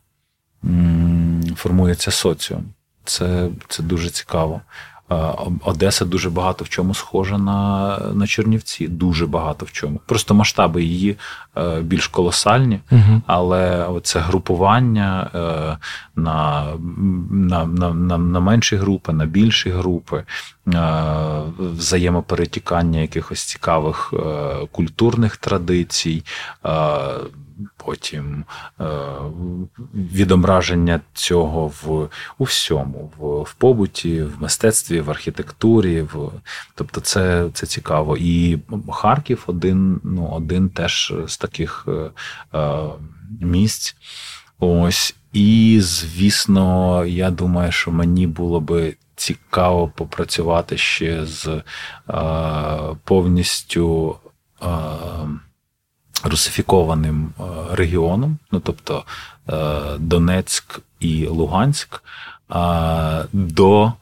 [1.55, 2.65] формується соціум.
[3.03, 4.61] Це, Це дуже цікаво.
[5.63, 8.87] Одеса дуже багато в чому схожа на на Чернівці.
[8.87, 9.99] Дуже багато в чому.
[10.05, 11.17] Просто масштаби її
[11.57, 13.21] е, більш колосальні, угу.
[13.27, 15.77] але це групування е,
[16.15, 16.65] на
[17.29, 20.23] на, на, на, на менші групи, на більші групи,
[20.67, 21.03] е,
[21.59, 24.13] взаємоперетікання якихось цікавих
[24.71, 26.23] культурних традицій
[27.77, 28.45] потім
[28.79, 28.85] е,
[29.93, 36.01] відображення цього в у всьому, в в побуті, в мистецтві, в архітектурі.
[36.01, 36.31] В,
[36.75, 38.17] Тобто це це цікаво.
[38.17, 38.59] І
[38.91, 42.11] Харків один ну, один теж з таких е,
[42.57, 42.79] е,
[43.41, 43.95] місць.
[44.59, 45.15] Ось.
[45.33, 51.61] І, звісно, я думаю, що мені було би цікаво попрацювати ще з е,
[53.03, 54.17] повністю.
[54.61, 54.67] Е,
[56.23, 59.03] русифікованим е, регіоном, ну тобто
[59.49, 59.53] е,
[59.99, 62.03] Донецьк і Луганськ,
[63.33, 63.93] до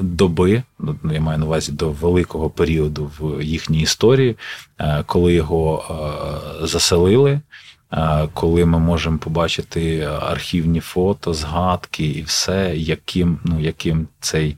[0.00, 4.36] доби, ну я маю на увазі до великого періоду в їхній історії,
[4.78, 5.84] е, коли його
[6.62, 7.40] заселили.
[8.34, 14.56] Коли ми можемо побачити архівні фото, згадки і все, яким ну, яким цей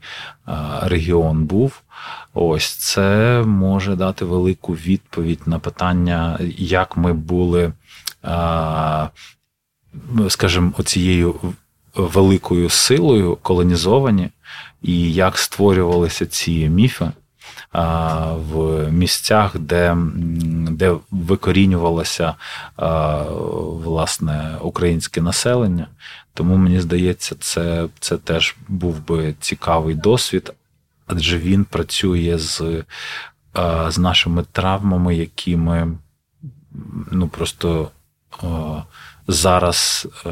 [0.81, 1.81] регіон був,
[2.33, 7.73] ось це може дати велику відповідь на питання, як ми були,
[10.29, 11.35] скажімо, оцією
[11.95, 14.29] великою силою колонізовані,
[14.81, 17.11] і як створювалися ці міфи
[18.33, 19.97] в місцях, де
[20.71, 22.35] де викорінювалося
[23.83, 25.87] власне українське населення.
[26.33, 30.53] Тому мені здається, це, це теж був би цікавий досвід,
[31.11, 32.83] адже він працює з
[33.87, 35.97] з нашими травмами, які ми
[37.11, 37.91] ну просто
[39.27, 40.31] зараз е,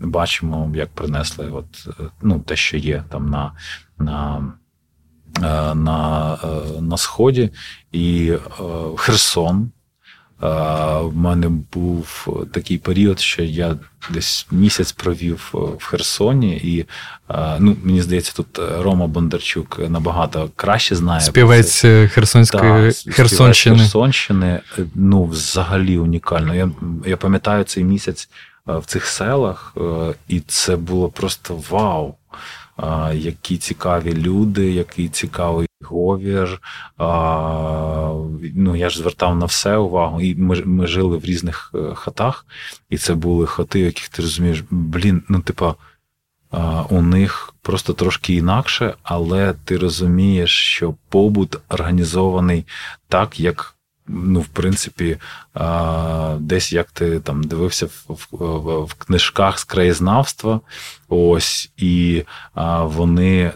[0.00, 1.88] бачимо, як принесли от,
[2.22, 3.52] ну, те, що є там на
[3.98, 4.52] на
[5.38, 7.50] Е, на е, на Сході,
[7.92, 8.38] і е,
[8.96, 9.70] Херсон.
[10.40, 13.76] В мене був такий період, що я
[14.10, 16.86] десь місяць провів в Херсоні, і
[17.58, 21.20] ну, мені здається, тут Рома Бондарчук набагато краще знає.
[21.20, 21.80] Співець
[22.12, 23.78] Херсонської да, Херсонщини.
[23.78, 24.60] Херсонщини.
[24.94, 26.54] Ну, взагалі унікально.
[26.54, 26.70] Я,
[27.06, 28.28] Я пам'ятаю цей місяць
[28.66, 29.74] в цих селах,
[30.28, 32.14] і це було просто вау
[33.12, 36.60] які цікаві люди, який цікавий говір.
[38.54, 40.20] Ну, Я ж звертав на все увагу.
[40.20, 42.46] І ми ми жили в різних е, хатах,
[42.90, 45.74] і це були хати, в яких ти розумієш, блін, ну, типа,
[46.88, 52.66] у них просто трошки інакше, але ти розумієш, що побут організований
[53.08, 53.74] так, як
[54.06, 55.18] ну, в принципі,
[56.38, 60.60] десь як ти там дивився в, в, в книжках з краєзнавства,
[61.08, 62.22] ось, і
[62.82, 63.52] вони.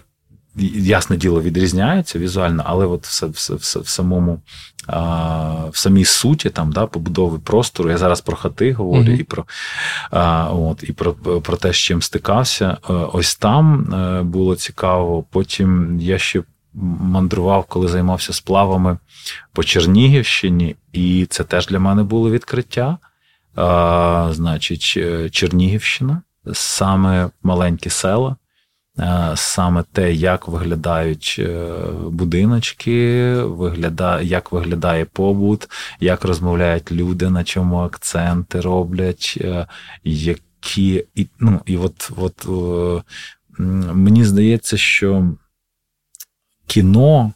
[0.77, 4.41] Ясне діло, відрізняються візуально, але от в, в, в, в самому
[4.89, 7.91] в самій суті там, да, побудови простору.
[7.91, 9.21] Я зараз про хати говорю mm-hmm.
[9.21, 9.45] і про
[10.11, 12.77] а, от, і про про те, з чим стикався.
[12.91, 15.25] Е, ось там е, було цікаво.
[15.31, 16.43] Потім я ще
[16.75, 18.99] мандрував, коли займався сплавами
[19.53, 22.99] по Чернігівщині, і це теж для мене було відкриття.
[23.57, 24.99] А, Значить,
[25.31, 28.37] Чернігівщина, саме маленькі села.
[29.35, 31.73] Саме те, як виглядають е,
[32.11, 32.93] будиночки,
[34.23, 35.69] як виглядає побут,
[36.01, 39.67] як розмовляють люди, на чому акценти роблять, е,
[40.05, 41.05] які.
[41.15, 42.47] І ну, і от, от
[43.95, 45.33] мені здається, що
[46.67, 47.33] кіно,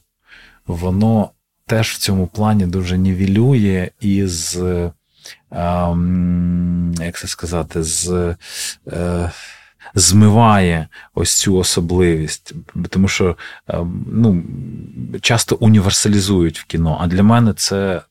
[0.67, 1.31] воно
[1.67, 4.59] теж в цьому плані дуже нівелює із,
[5.51, 8.37] ем, як це сказати, з.
[9.95, 12.55] Змиває ось цю особливість,
[12.91, 13.37] тому що
[13.69, 14.43] ем, ну,
[15.21, 16.99] часто універсалізують в кіно.
[17.01, 18.03] А для мене це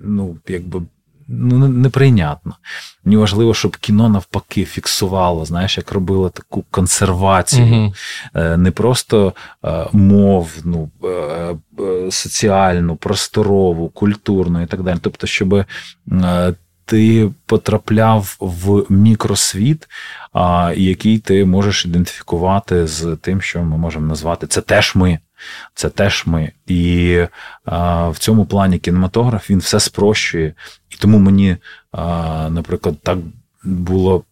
[0.00, 0.82] ну, якби
[1.28, 2.56] ну, неприйнятно.
[3.04, 7.92] Мені важливо, щоб кіно навпаки фіксувало, знаєш, як робило таку консервацію, угу.
[8.56, 9.32] не просто
[9.64, 11.56] е, мовну, е,
[12.10, 14.98] соціальну, просторову, культурну і так далі.
[15.02, 15.64] Тобто, щоб
[16.86, 19.88] ти потрапляв в мікросвіт,
[20.76, 25.18] який ти можеш ідентифікувати з тим, що ми можемо назвати це теж ми.
[25.74, 26.52] Це теж ми.
[26.66, 27.20] І
[27.64, 30.54] а, в цьому плані кінематограф він все спрощує.
[30.90, 31.56] І тому мені,
[31.92, 33.18] а, наприклад, так
[33.64, 34.24] було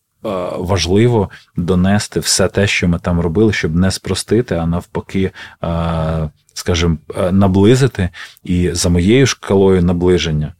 [0.58, 6.96] важливо донести все те, що ми там робили, щоб не спростити, а навпаки, а, скажімо,
[7.32, 8.08] наблизити.
[8.44, 10.52] І за моєю шкалою наближення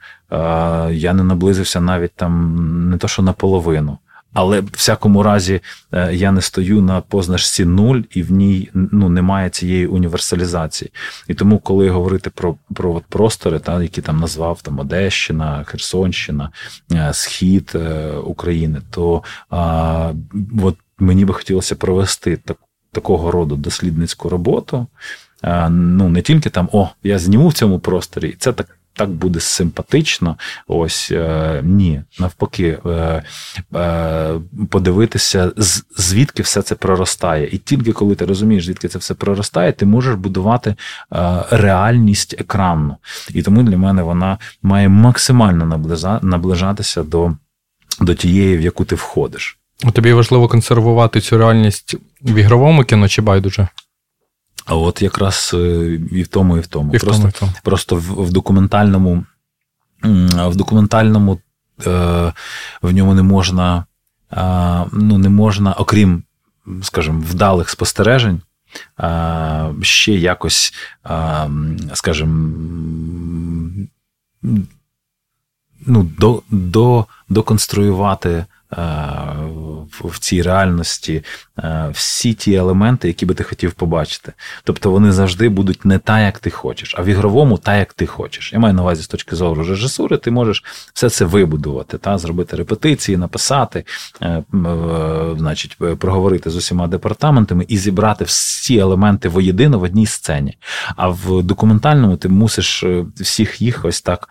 [0.93, 3.99] я не наблизився навіть там не то, що наполовину.
[4.35, 5.61] Але в всякому разі
[5.93, 10.91] е, я не стою на позначці нуль, і в ній ну, немає цієї універсалізації.
[11.29, 16.51] І тому, коли говорити про про от простори, та, які там назвав там Одещина, Херсонщина,
[16.93, 20.13] е, Схід е, України, то а,
[20.63, 22.57] от мені би хотілося провести так,
[22.93, 24.87] такого роду дослідницьку роботу.
[25.43, 29.41] А, ну, Не тільки там, о, я зніму в цьому просторі, це так так буде
[29.41, 30.37] симпатично.
[30.67, 33.23] Ось е, ні, навпаки, е,
[33.75, 35.53] е, подивитися,
[35.97, 37.49] звідки все це проростає.
[37.53, 40.75] І тільки коли ти розумієш, звідки це все проростає, ти можеш будувати
[41.51, 42.97] реальність екранну.
[43.31, 45.81] І тому для мене вона має максимально
[46.23, 47.33] наближатися до,
[48.01, 49.59] до тієї, в яку ти входиш.
[49.93, 53.69] Тобі важливо консервувати цю реальність в ігровому кіно чи байдуже?
[54.65, 55.59] А от якраз е,
[56.11, 56.95] і в тому, і в тому.
[56.95, 57.53] І в просто тому, і в тому.
[57.63, 59.25] просто в, в документальному
[60.35, 61.41] в документальному
[61.87, 62.33] е,
[62.83, 63.85] в ньому не можна,
[64.33, 66.23] е, ну, не можна, окрім,
[66.83, 68.41] скажімо, вдалих спостережень,
[69.83, 70.75] ще якось,
[71.95, 72.51] скажімо,
[75.87, 78.45] ну, до, до, доконструювати
[80.01, 81.25] в цій реальності
[81.59, 84.33] е, всі ті елементи, які би ти хотів побачити.
[84.65, 88.07] Тобто вони завжди будуть не так, як ти хочеш, а в ігровому так, як ти
[88.07, 88.53] хочеш.
[88.53, 92.57] Я маю на увазі з точки зору режисури, ти можеш все це вибудувати, та, зробити
[92.57, 93.85] репетиції, написати,
[94.23, 94.45] е, е,
[95.39, 100.59] значить, проговорити з усіма департаментами і зібрати всі елементи воєдино в одній сцені.
[100.97, 102.85] А в документальному ти мусиш
[103.17, 104.29] всіх їх ось так.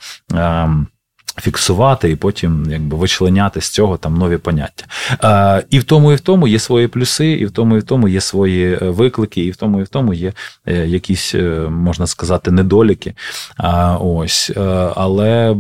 [1.42, 4.86] Фіксувати і потім якби вичленяти з цього там нові поняття.
[5.24, 7.84] Е, І в тому, і в тому є свої плюси, і в тому, і в
[7.84, 10.34] тому є свої е, виклики, і в тому, і в тому є
[10.66, 13.14] е, якісь, е, можна сказати, недоліки.
[13.58, 14.52] А, ось,
[14.96, 15.56] Але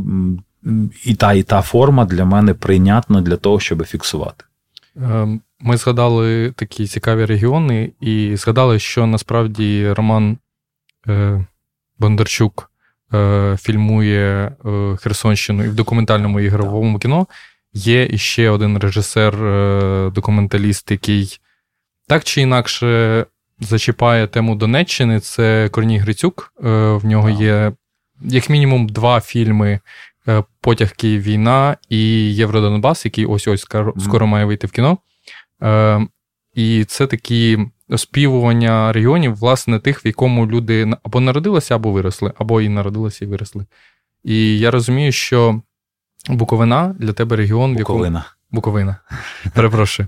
[1.05, 4.43] і та, і та форма для мене прийнятна для того, щоб фіксувати.
[5.59, 10.37] Ми згадали такі цікаві регіони, і згадали, що насправді Роман
[11.99, 12.72] Бондарчук.
[13.13, 17.27] Е, фільмує е, Херсонщину і в документальному ігровому кіно.
[17.73, 21.39] Є іще один режисер-документаліст, е, який
[22.07, 23.25] так чи інакше
[23.59, 25.19] зачіпає тему Донеччини.
[25.19, 26.53] Це Корній Грицюк.
[26.61, 27.71] В нього є
[28.21, 29.79] як мінімум два фільми:
[30.61, 33.67] Потяг Київ війна і Євродонбас, який ось ось
[33.99, 34.97] скоро має вийти в кіно.
[36.53, 37.59] І це такі
[37.93, 43.27] оспівування регіонів, власне, тих, в якому люди або народилися, або виросли, або і народилися, і
[43.27, 43.65] виросли.
[44.23, 45.61] І я розумію, що
[46.29, 47.99] Буковина для тебе регіон, в якому.
[47.99, 48.25] Буковина.
[48.51, 48.97] Буковина.
[49.53, 50.07] Перепрошую.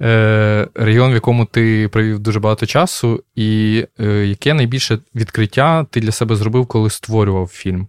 [0.00, 6.00] Е, Регіон, в якому ти провів дуже багато часу, і е, яке найбільше відкриття ти
[6.00, 7.88] для себе зробив, коли створював фільм?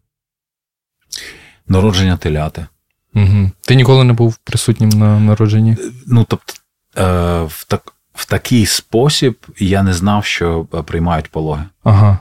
[1.68, 2.68] Народження теляти.
[3.16, 3.52] Угу.
[3.62, 5.78] Ти ніколи не був присутнім на народженні?
[6.08, 6.54] Ну, тобто,
[6.98, 11.64] е, в так, в такий спосіб я не знав, що е, приймають пологи.
[11.84, 12.20] Ага.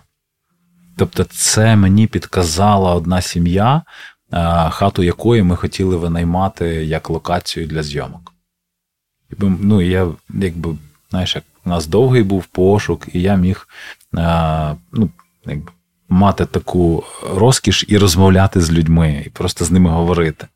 [0.97, 3.83] Тобто, це мені підказала одна сім'я,
[4.33, 8.33] е, хату якої ми хотіли винаймати як локацію для зйомок.
[9.39, 10.77] Ну, я, якби,
[11.11, 13.69] знаєш, як у нас довгий був пошук, і я міг
[14.93, 15.11] ну,
[15.47, 15.73] якби,
[16.09, 20.47] мати таку розкіш і розмовляти з людьми, і просто з ними говорити.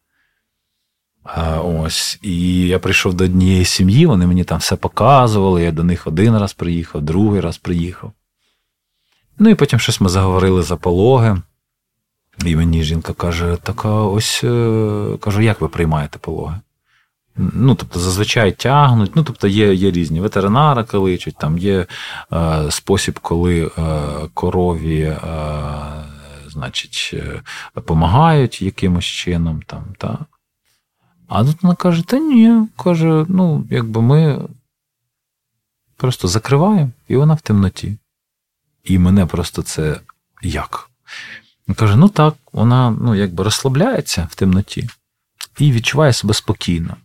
[1.64, 5.62] Ось, І я прийшов до однієї сім'ї, вони мені там все показували.
[5.62, 8.12] Я до них один раз приїхав, другий раз приїхав.
[9.38, 11.42] Ну і потім щось ми заговорили за пологи.
[12.44, 16.60] І мені жінка каже: така ось е, кажу, як ви приймаєте пологи?
[17.36, 21.86] Ну, тобто, зазвичай тягнуть, ну, тобто, є є різні ветеринари кличуть, там є
[22.32, 23.70] е, спосіб, коли е,
[24.34, 25.18] корові, е,
[26.48, 27.14] значить,
[27.74, 29.62] допомагають якимось чином.
[29.66, 30.18] там, та.
[31.30, 34.48] А тут вона каже: та ні, каже, ну, якби ми
[35.96, 37.96] просто закриваємо, і вона в темноті.
[38.84, 40.00] І мене просто це
[40.42, 40.90] як?
[41.68, 44.88] Він каже: ну так, вона ну, якби розслабляється в темноті
[45.58, 46.96] і відчуває себе спокійно.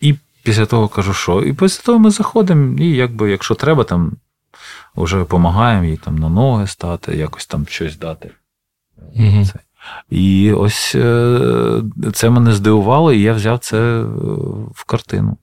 [0.00, 1.42] І після того кажу, що?
[1.42, 4.12] І після того ми заходимо, і якби, якщо треба, там
[4.96, 8.30] вже допомагаємо їй там на ноги стати, якось там щось дати.
[8.96, 9.44] Угу.
[10.10, 14.04] І ось е, це мене здивувало, і я взяв це е,
[14.74, 15.36] в картину.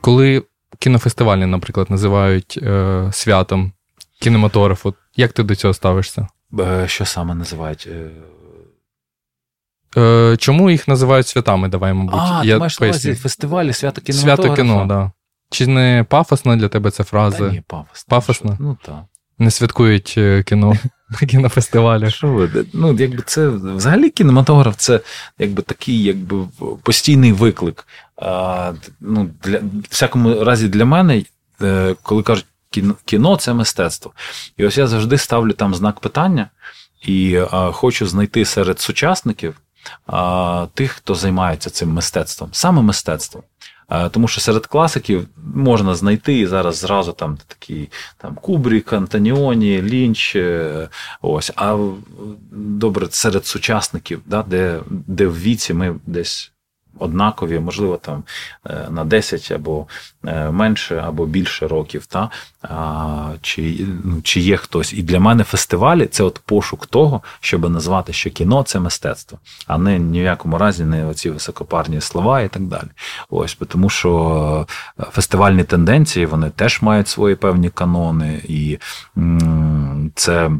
[0.00, 0.42] Коли
[0.78, 3.72] кінофестивалі, наприклад, називають е, святом
[4.20, 6.28] кінематографу, як ти до цього ставишся?
[6.60, 7.88] Е, що саме називають?
[9.96, 11.68] Е, Чому їх називають святами?
[11.68, 12.14] Давай, мабуть.
[12.18, 14.42] А, я ти маєш на увазі фестивалі свято кінематографа?
[14.42, 14.88] Свято кіно, так.
[14.88, 15.10] Да.
[15.50, 17.38] Чи не пафосна для тебе ця фраза?
[17.38, 18.10] Та ні, пафосна.
[18.10, 18.56] Пафосна?
[18.60, 19.04] Ну так
[19.38, 20.74] не святкують е, кіно
[21.20, 22.14] на кінофестивалях.
[22.14, 22.48] Що?
[22.72, 25.00] Ну, якби це взагалі кінематограф це
[25.38, 26.48] якби такий, якби
[26.82, 27.86] постійний виклик.
[28.16, 31.24] А, ну, для, В всякому разі, для мене,
[31.62, 32.46] е, коли кажуть,
[33.04, 34.12] кіно це мистецтво.
[34.56, 36.50] І ось я завжди ставлю там знак питання
[37.02, 39.60] і а, хочу знайти серед сучасників
[40.06, 43.42] а, тих, хто займається цим мистецтвом, саме мистецтвом.
[44.10, 50.36] Тому що серед класиків можна знайти і зараз зразу там такі там Кубрік, Антоніоні, Лінч.
[50.36, 50.88] Е,
[51.22, 51.52] ось.
[51.56, 51.88] А
[52.52, 56.53] добре, серед сучасників, да, де де в віці ми десь
[56.98, 58.22] однакові, можливо, там
[58.66, 59.86] е, на 10 або
[60.26, 62.06] е, менше, або більше років.
[62.06, 62.30] Та?
[63.40, 64.92] Чи ну, чи є хтось.
[64.92, 69.78] І для мене фестивалі це от пошук того, щоб назвати, що кіно це мистецтво, а
[69.78, 72.88] не ні в якому разі не оці високопарні слова і так далі.
[73.30, 74.66] Ось, Тому що
[75.00, 78.78] е, фестивальні тенденції вони теж мають свої певні канони, і
[80.14, 80.50] це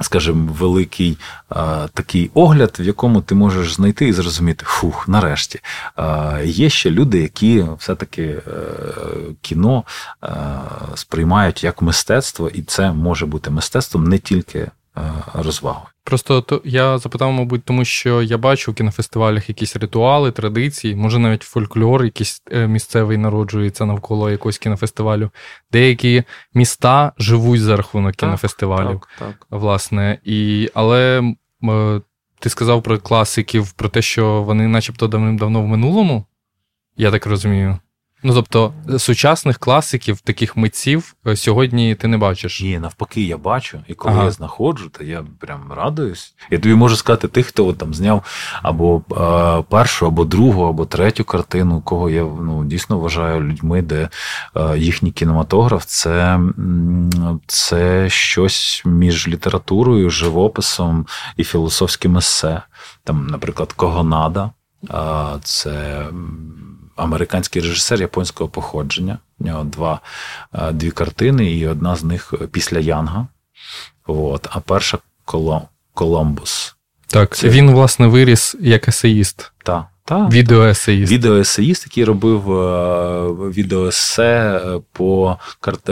[0.00, 1.18] скажімо, великий
[1.48, 5.60] а, такий огляд, в якому ти можеш знайти і зрозуміти, фух, нарешті.
[5.96, 9.84] А, Є ще люди, які все-таки а, е, кіно
[10.94, 14.70] сприймають як мистецтво, і це може бути мистецтвом не тільки
[15.34, 15.93] розвагою.
[16.04, 21.18] Просто то я запитав, мабуть, тому що я бачу в кінофестивалях якісь ритуали, традиції, може
[21.18, 25.30] навіть фольклор, якийсь е, місцевий народжується навколо якогось кінофестивалю.
[25.72, 26.22] Деякі
[26.54, 29.00] міста живуть за рахунок так, кінофестивалів.
[29.00, 29.46] Так, так.
[29.50, 31.22] Власне, і але
[31.64, 32.00] е,
[32.38, 36.24] ти сказав про класиків, про те, що вони, начебто, давним-давно в минулому.
[36.96, 37.78] Я так розумію.
[38.26, 42.60] Ну тобто сучасних класиків, таких митців е, сьогодні ти не бачиш.
[42.60, 43.80] Ні, навпаки, я бачу.
[43.88, 44.24] І коли ага.
[44.24, 46.34] я знаходжу, то я прям радуюсь.
[46.50, 48.24] Я тобі можу сказати тих, хто там зняв
[48.62, 54.08] або е, першу, або другу, або третю картину, кого я ну, дійсно вважаю людьми, де
[54.56, 56.40] е, їхній кінематограф це,
[57.46, 61.06] це щось між літературою, живописом
[61.36, 62.62] і філософським есе.
[63.04, 64.50] Там, наприклад, Когонада.
[64.90, 66.04] Е, це
[66.96, 69.18] американський режисер японського походження.
[69.38, 70.00] У нього два,
[70.54, 73.26] е, дві картини, і одна з них після Янга.
[74.06, 74.98] От, А перша
[75.94, 76.76] Коломбус.
[77.06, 77.48] Так, Це...
[77.48, 79.52] він, власне, виріс як есеїст.
[79.64, 79.84] Так.
[80.06, 81.12] Та, Відеоесеїст.
[81.12, 84.60] Відеоесеїст, який робив е, відеоесе
[84.92, 85.38] по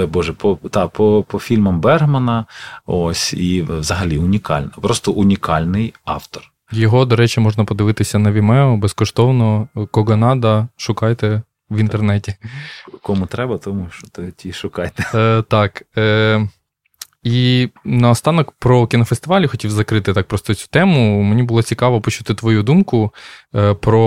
[0.09, 2.45] Боже, по, та, по, по фільмам Бергмана.
[2.87, 4.71] Ось, і взагалі унікально.
[4.83, 6.52] Просто унікальний автор.
[6.73, 9.69] Його, до речі, можна подивитися на Vimeo безкоштовно.
[9.91, 12.35] Кого надо, шукайте в інтернеті.
[13.03, 14.07] Кому треба, тому що
[14.37, 15.05] ті шукайте.
[15.15, 15.83] Е, Так.
[15.99, 16.49] Е,
[17.23, 21.23] І наостанок про кінофестивалі хотів закрити так просто цю тему.
[21.23, 23.15] Мені було цікаво почути твою думку
[23.55, 24.01] е, про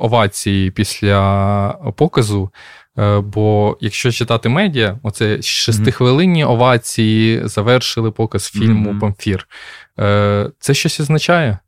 [0.00, 2.50] овації після показу.
[2.98, 8.98] Е, бо якщо читати медіа, оце шестихвилинні овації завершили показ фільму mm-hmm.
[8.98, 9.48] Памфір.
[9.98, 11.58] Е, це щось означає?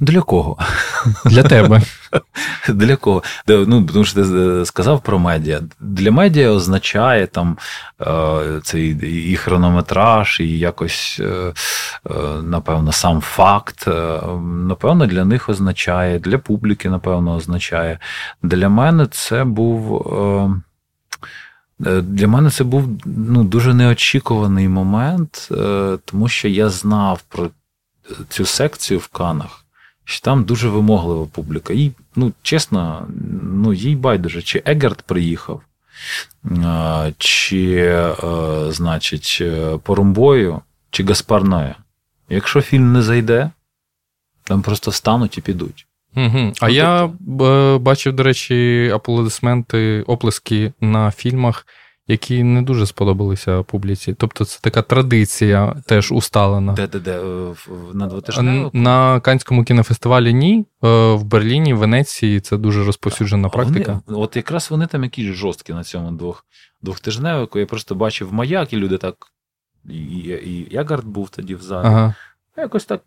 [0.00, 0.56] Для кого?
[1.24, 1.80] Для тебе.
[2.68, 3.22] Для кого?
[3.48, 5.60] Ну, Тому що ти е, сказав про медіа.
[5.80, 7.58] Для медіа означає там
[8.00, 8.90] е, цей
[9.32, 11.52] і хронометраж, і якось, е,
[12.42, 13.86] напевно, сам факт.
[14.42, 17.98] Напевно, для них означає, для публіки, напевно, означає.
[18.42, 20.04] Для мене це був.
[22.02, 25.48] Для мене це був ну, дуже неочікуваний момент,
[26.04, 27.50] тому що я знав про
[28.28, 29.64] цю секцію в Канах
[30.08, 31.72] що там дуже вимоглива публіка.
[31.72, 33.08] І, ну, чесно,
[33.42, 35.62] ну, їй байдуже, чи Егерт приїхав,
[37.18, 38.14] чи, е,
[38.68, 41.74] значить, е, Порумбою, чи Гаспар Ноя.
[42.28, 43.50] Якщо фільм не зайде,
[44.44, 45.86] там просто стануть і підуть.
[46.16, 46.52] Угу.
[46.60, 47.78] А ну, я тобто...
[47.82, 51.66] бачив, до речі, аплодисменти, оплески на фільмах
[52.08, 54.14] які не дуже сподобалися публіці.
[54.14, 56.72] Тобто це така традиція теж усталена.
[56.72, 57.20] Де-де-де?
[57.92, 58.70] На двотижневому?
[58.72, 60.66] На Канському кінофестивалі ні.
[60.84, 64.00] Е, в Берліні, Венеції це дуже розповсюджена практика.
[64.06, 66.44] Вони, от якраз вони там якісь жорсткі на цьому двох
[66.82, 67.58] двохтижневику.
[67.58, 69.14] Я просто бачив маяк, і люди так.
[69.90, 71.86] І, і, і Ягард був тоді в залі.
[71.86, 72.14] Ага.
[72.56, 73.02] Якось так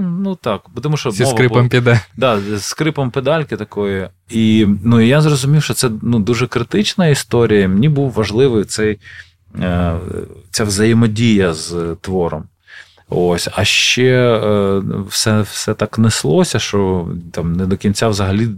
[0.00, 2.00] Ну так, тому що Зі мова скрипом була, піде.
[2.16, 4.08] Да, з скрипом педальки такої.
[4.30, 7.68] І ну, я зрозумів, що це ну, дуже критична історія.
[7.68, 8.98] Мені був важливий цей,
[9.60, 9.94] е,
[10.50, 12.44] ця взаємодія з твором.
[13.10, 18.48] Ось, А ще е, все все так неслося, що там не до кінця взагалі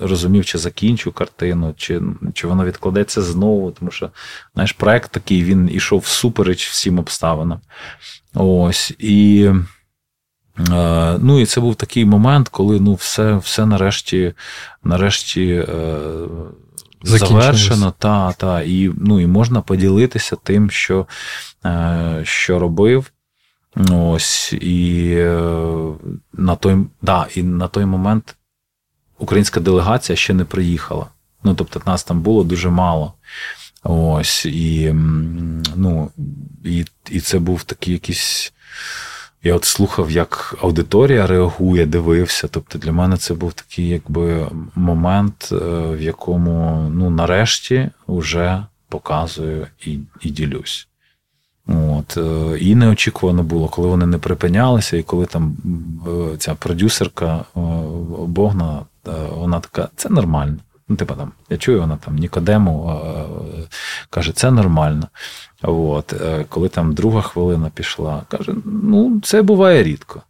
[0.00, 2.02] розумів, чи закінчу картину, чи
[2.34, 3.70] чи воно відкладеться знову.
[3.70, 4.10] Тому що
[4.54, 7.60] знаєш, проект такий він ішов всупереч всім обставинам.
[8.34, 8.94] Ось.
[8.98, 9.50] І
[11.18, 14.34] ну і це був такий момент, коли ну, все все нарешті
[14.84, 15.94] нарешті е,
[17.02, 17.94] завершено.
[17.98, 21.06] Та, та, І ну, і можна поділитися тим, що
[21.64, 23.12] е, що робив.
[23.90, 25.14] Ось, І
[26.32, 28.36] на той да, і на той момент
[29.18, 31.06] українська делегація ще не приїхала.
[31.44, 33.14] Ну, Тобто, нас там було дуже мало.
[33.84, 34.92] Ось, І
[35.76, 36.10] ну,
[36.64, 38.52] і, і це був такий якийсь.
[39.44, 42.48] Я от слухав, як аудиторія реагує, дивився.
[42.48, 45.56] Тобто для мене це був такий якби момент, е,
[45.96, 50.88] в якому ну, нарешті вже показую і і ділюсь.
[51.66, 52.16] От.
[52.16, 55.56] Е, і неочікувано було, коли вони не припинялися, і коли там
[56.06, 57.44] е, ця продюсерка
[58.26, 58.80] Богна,
[59.30, 60.56] вона така, це нормально.
[60.88, 63.00] Ну, типа там, я чую, вона там Нікодему
[64.10, 65.08] каже, це нормально.
[65.62, 70.22] От, е, Коли там друга хвилина пішла, каже: ну, це буває рідко.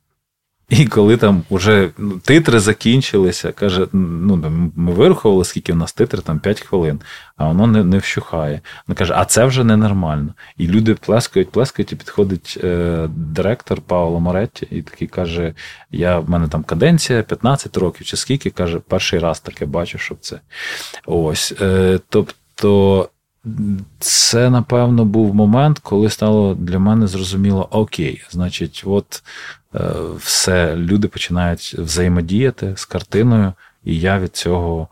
[0.73, 4.37] І коли там вже ну, титри закінчилися, каже: ну,
[4.77, 7.01] ми вирахували, скільки в нас титр, там 5 хвилин,
[7.37, 8.61] а воно не не вщухає.
[8.87, 10.35] Вона каже, а це вже ненормально.
[10.57, 15.55] І люди плескають, плескають, і підходить е, директор Пауло Моретті і такий каже:
[15.91, 20.19] Я в мене там каденція 15 років, чи скільки, каже, перший раз таке бачу, щоб
[20.21, 20.41] це.
[21.07, 21.55] Ось.
[21.61, 23.09] Е, Тобто
[23.99, 29.23] це, напевно, був момент, коли стало для мене зрозуміло: окей, значить, от
[29.75, 29.81] е,
[30.19, 33.53] все, люди починають взаємодіяти з картиною,
[33.85, 34.89] і я від цього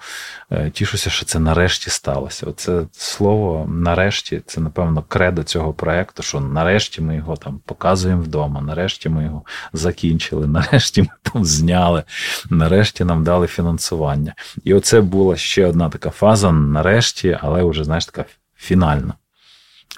[0.50, 2.46] е, тішуся, що це нарешті сталося.
[2.46, 8.60] Оце слово нарешті, це, напевно, кредо цього проекту, що нарешті ми його там показуємо вдома,
[8.60, 12.02] нарешті ми його закінчили, нарешті ми там зняли,
[12.50, 14.34] нарешті нам дали фінансування.
[14.64, 18.24] І оце була ще одна така фаза, нарешті, але вже, знаєш, така
[18.56, 19.14] фінальна.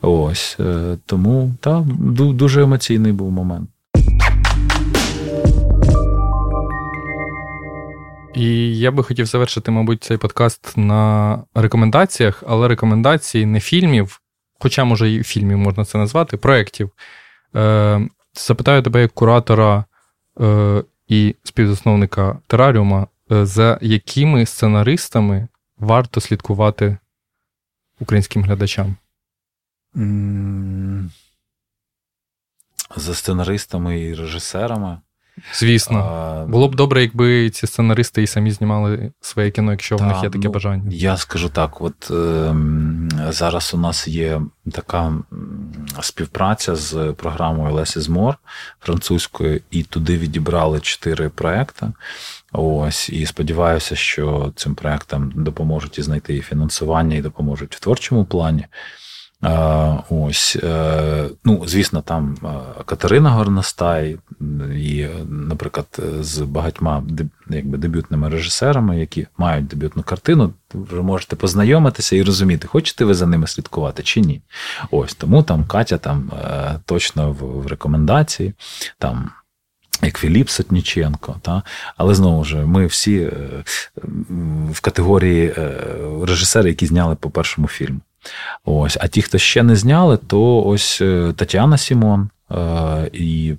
[0.02, 0.56] Ось.
[0.60, 1.82] Е, тому так,
[2.34, 3.70] дуже емоційний був момент.
[8.34, 14.20] І я би хотів завершити, мабуть, цей подкаст на рекомендаціях, але рекомендації не фільмів,
[14.58, 16.90] хоча, може, і фільмів можна це назвати, проєктів.
[17.56, 19.84] Е, Запитаю тебе як куратора
[20.40, 26.96] е, і співзасновника Тераріума, е, за якими сценаристами варто слідкувати
[28.00, 28.96] українським глядачам?
[32.96, 34.98] За сценаристами і режисерами.
[35.54, 35.98] Звісно.
[35.98, 40.06] А, Було б добре, якби ці сценаристи і самі знімали своє кіно, якщо та, в
[40.08, 40.84] них є таке ну, бажання.
[40.90, 42.54] Я скажу так: от е,
[43.28, 44.40] зараз у нас є
[44.72, 45.12] така
[46.00, 48.34] співпраця з програмою is More
[48.80, 51.92] французькою, і туди відібрали чотири проекти.
[52.52, 58.24] Ось, і сподіваюся, що цим проектам допоможуть і знайти і фінансування, і допоможуть в творчому
[58.24, 58.66] плані.
[60.10, 64.18] Ось, е, ну, звісно, там е, Катерина Горностай,
[64.76, 65.86] і, наприклад,
[66.20, 67.04] з багатьма
[67.50, 73.26] якби, дебютними режисерами, які мають дебютну картину, ви можете познайомитися і розуміти, хочете ви за
[73.26, 74.40] ними слідкувати чи ні.
[74.90, 78.54] Ось тому там Катя там е, точно в рекомендації.
[78.98, 79.30] там
[80.02, 81.62] як Філіп Сотніченко, та?
[81.96, 83.30] але знову ж ми всі
[84.72, 85.54] в категорії
[86.22, 88.00] режисери, які зняли по першому фільму.
[88.64, 92.30] Ось, А ті, хто ще не зняли, то ось е, Тетяна Сімон.
[92.50, 93.54] Е, і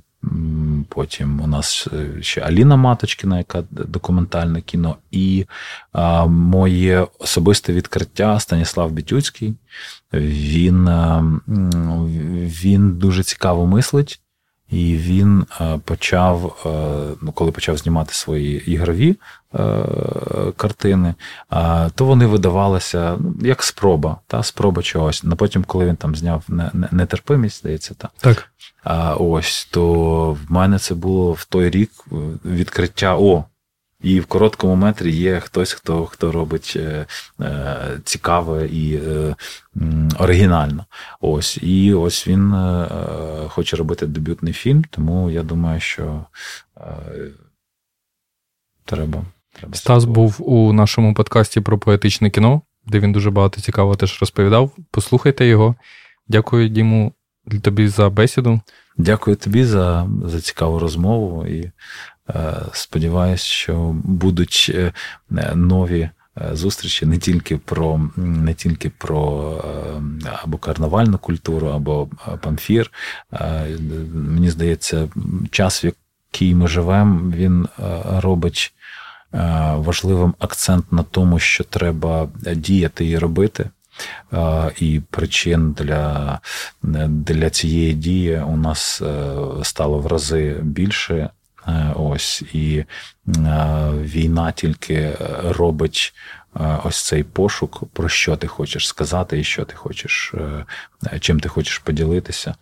[0.89, 5.45] потім у нас е, ще Аліна Маточкіна, яка документальне кіно, і
[5.91, 9.53] а, моє особисте відкриття Станіслав Бітюцький.
[10.14, 10.89] Він,
[12.64, 14.22] Він дуже цікаво мислить.
[14.74, 19.15] І він е, почав, е, ну коли почав знімати свої ігрові
[19.55, 19.59] е,
[20.57, 21.13] картини,
[21.95, 25.24] то вони видавалися ну, як спроба, та спроба чогось.
[25.32, 26.43] А потім, коли він там зняв
[26.91, 28.49] нетерпимість, здається, та так.
[29.19, 31.91] Ось то в мене це було в той рік
[32.45, 33.17] відкриття.
[33.19, 33.43] О,
[34.04, 37.06] і в короткому метрі є хтось, хто хто робить е,
[37.41, 39.36] е, цікаве і е,
[40.20, 40.86] оригінально.
[41.22, 41.58] Ось.
[41.62, 42.88] І ось він е,
[43.47, 46.26] хоче робити дебютний фільм, тому я думаю, що
[46.78, 46.82] е,
[48.86, 49.24] треба.
[49.54, 54.20] треба Стас був у нашому подкасті про поетичне кіно, де він дуже багато цікавого теж
[54.20, 54.72] розповідав.
[54.91, 55.76] Послухайте його.
[56.28, 57.14] Дякую, Діму,
[57.62, 58.60] тобі за бесіду.
[58.97, 61.72] Дякую тобі за, за цікаву розмову і.
[62.30, 64.93] Е, сподіваюсь, що будуть е,
[65.55, 69.53] нові е, зустрічі не тільки про не тільки про
[70.43, 72.07] або карнавальну культуру, або
[72.41, 72.91] памфір.
[74.13, 75.09] Мені здається,
[75.51, 75.91] час, в
[76.32, 77.67] який ми живемо, він
[78.05, 78.74] робить
[79.76, 83.69] важливим акцент на тому, що треба діяти і робити.
[84.80, 86.39] І причин для
[87.07, 89.01] для цієї дії у нас
[89.63, 91.30] стало в рази більше,
[91.95, 92.86] ось і е,
[94.01, 96.14] війна тільки е, робить
[96.84, 100.34] ось цей пошук, про що ти хочеш сказати, і що ти хочеш,
[101.20, 102.55] чим ти хочеш поділитися,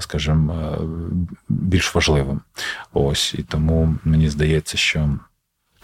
[0.00, 0.78] скажімо,
[1.48, 2.40] більш важливим.
[2.92, 5.18] Ось і тому мені здається, що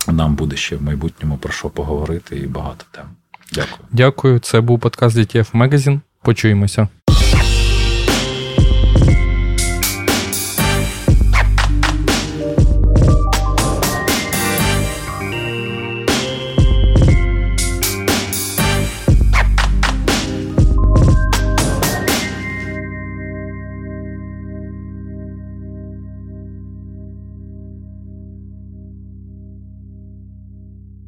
[0.06, 3.04] нам буде ще в майбутньому про що поговорити і багато тем.
[3.52, 3.88] Дякую.
[3.90, 4.38] Дякую.
[4.38, 6.00] Це був подкаст DTF Magazine.
[6.22, 6.88] Почуємося.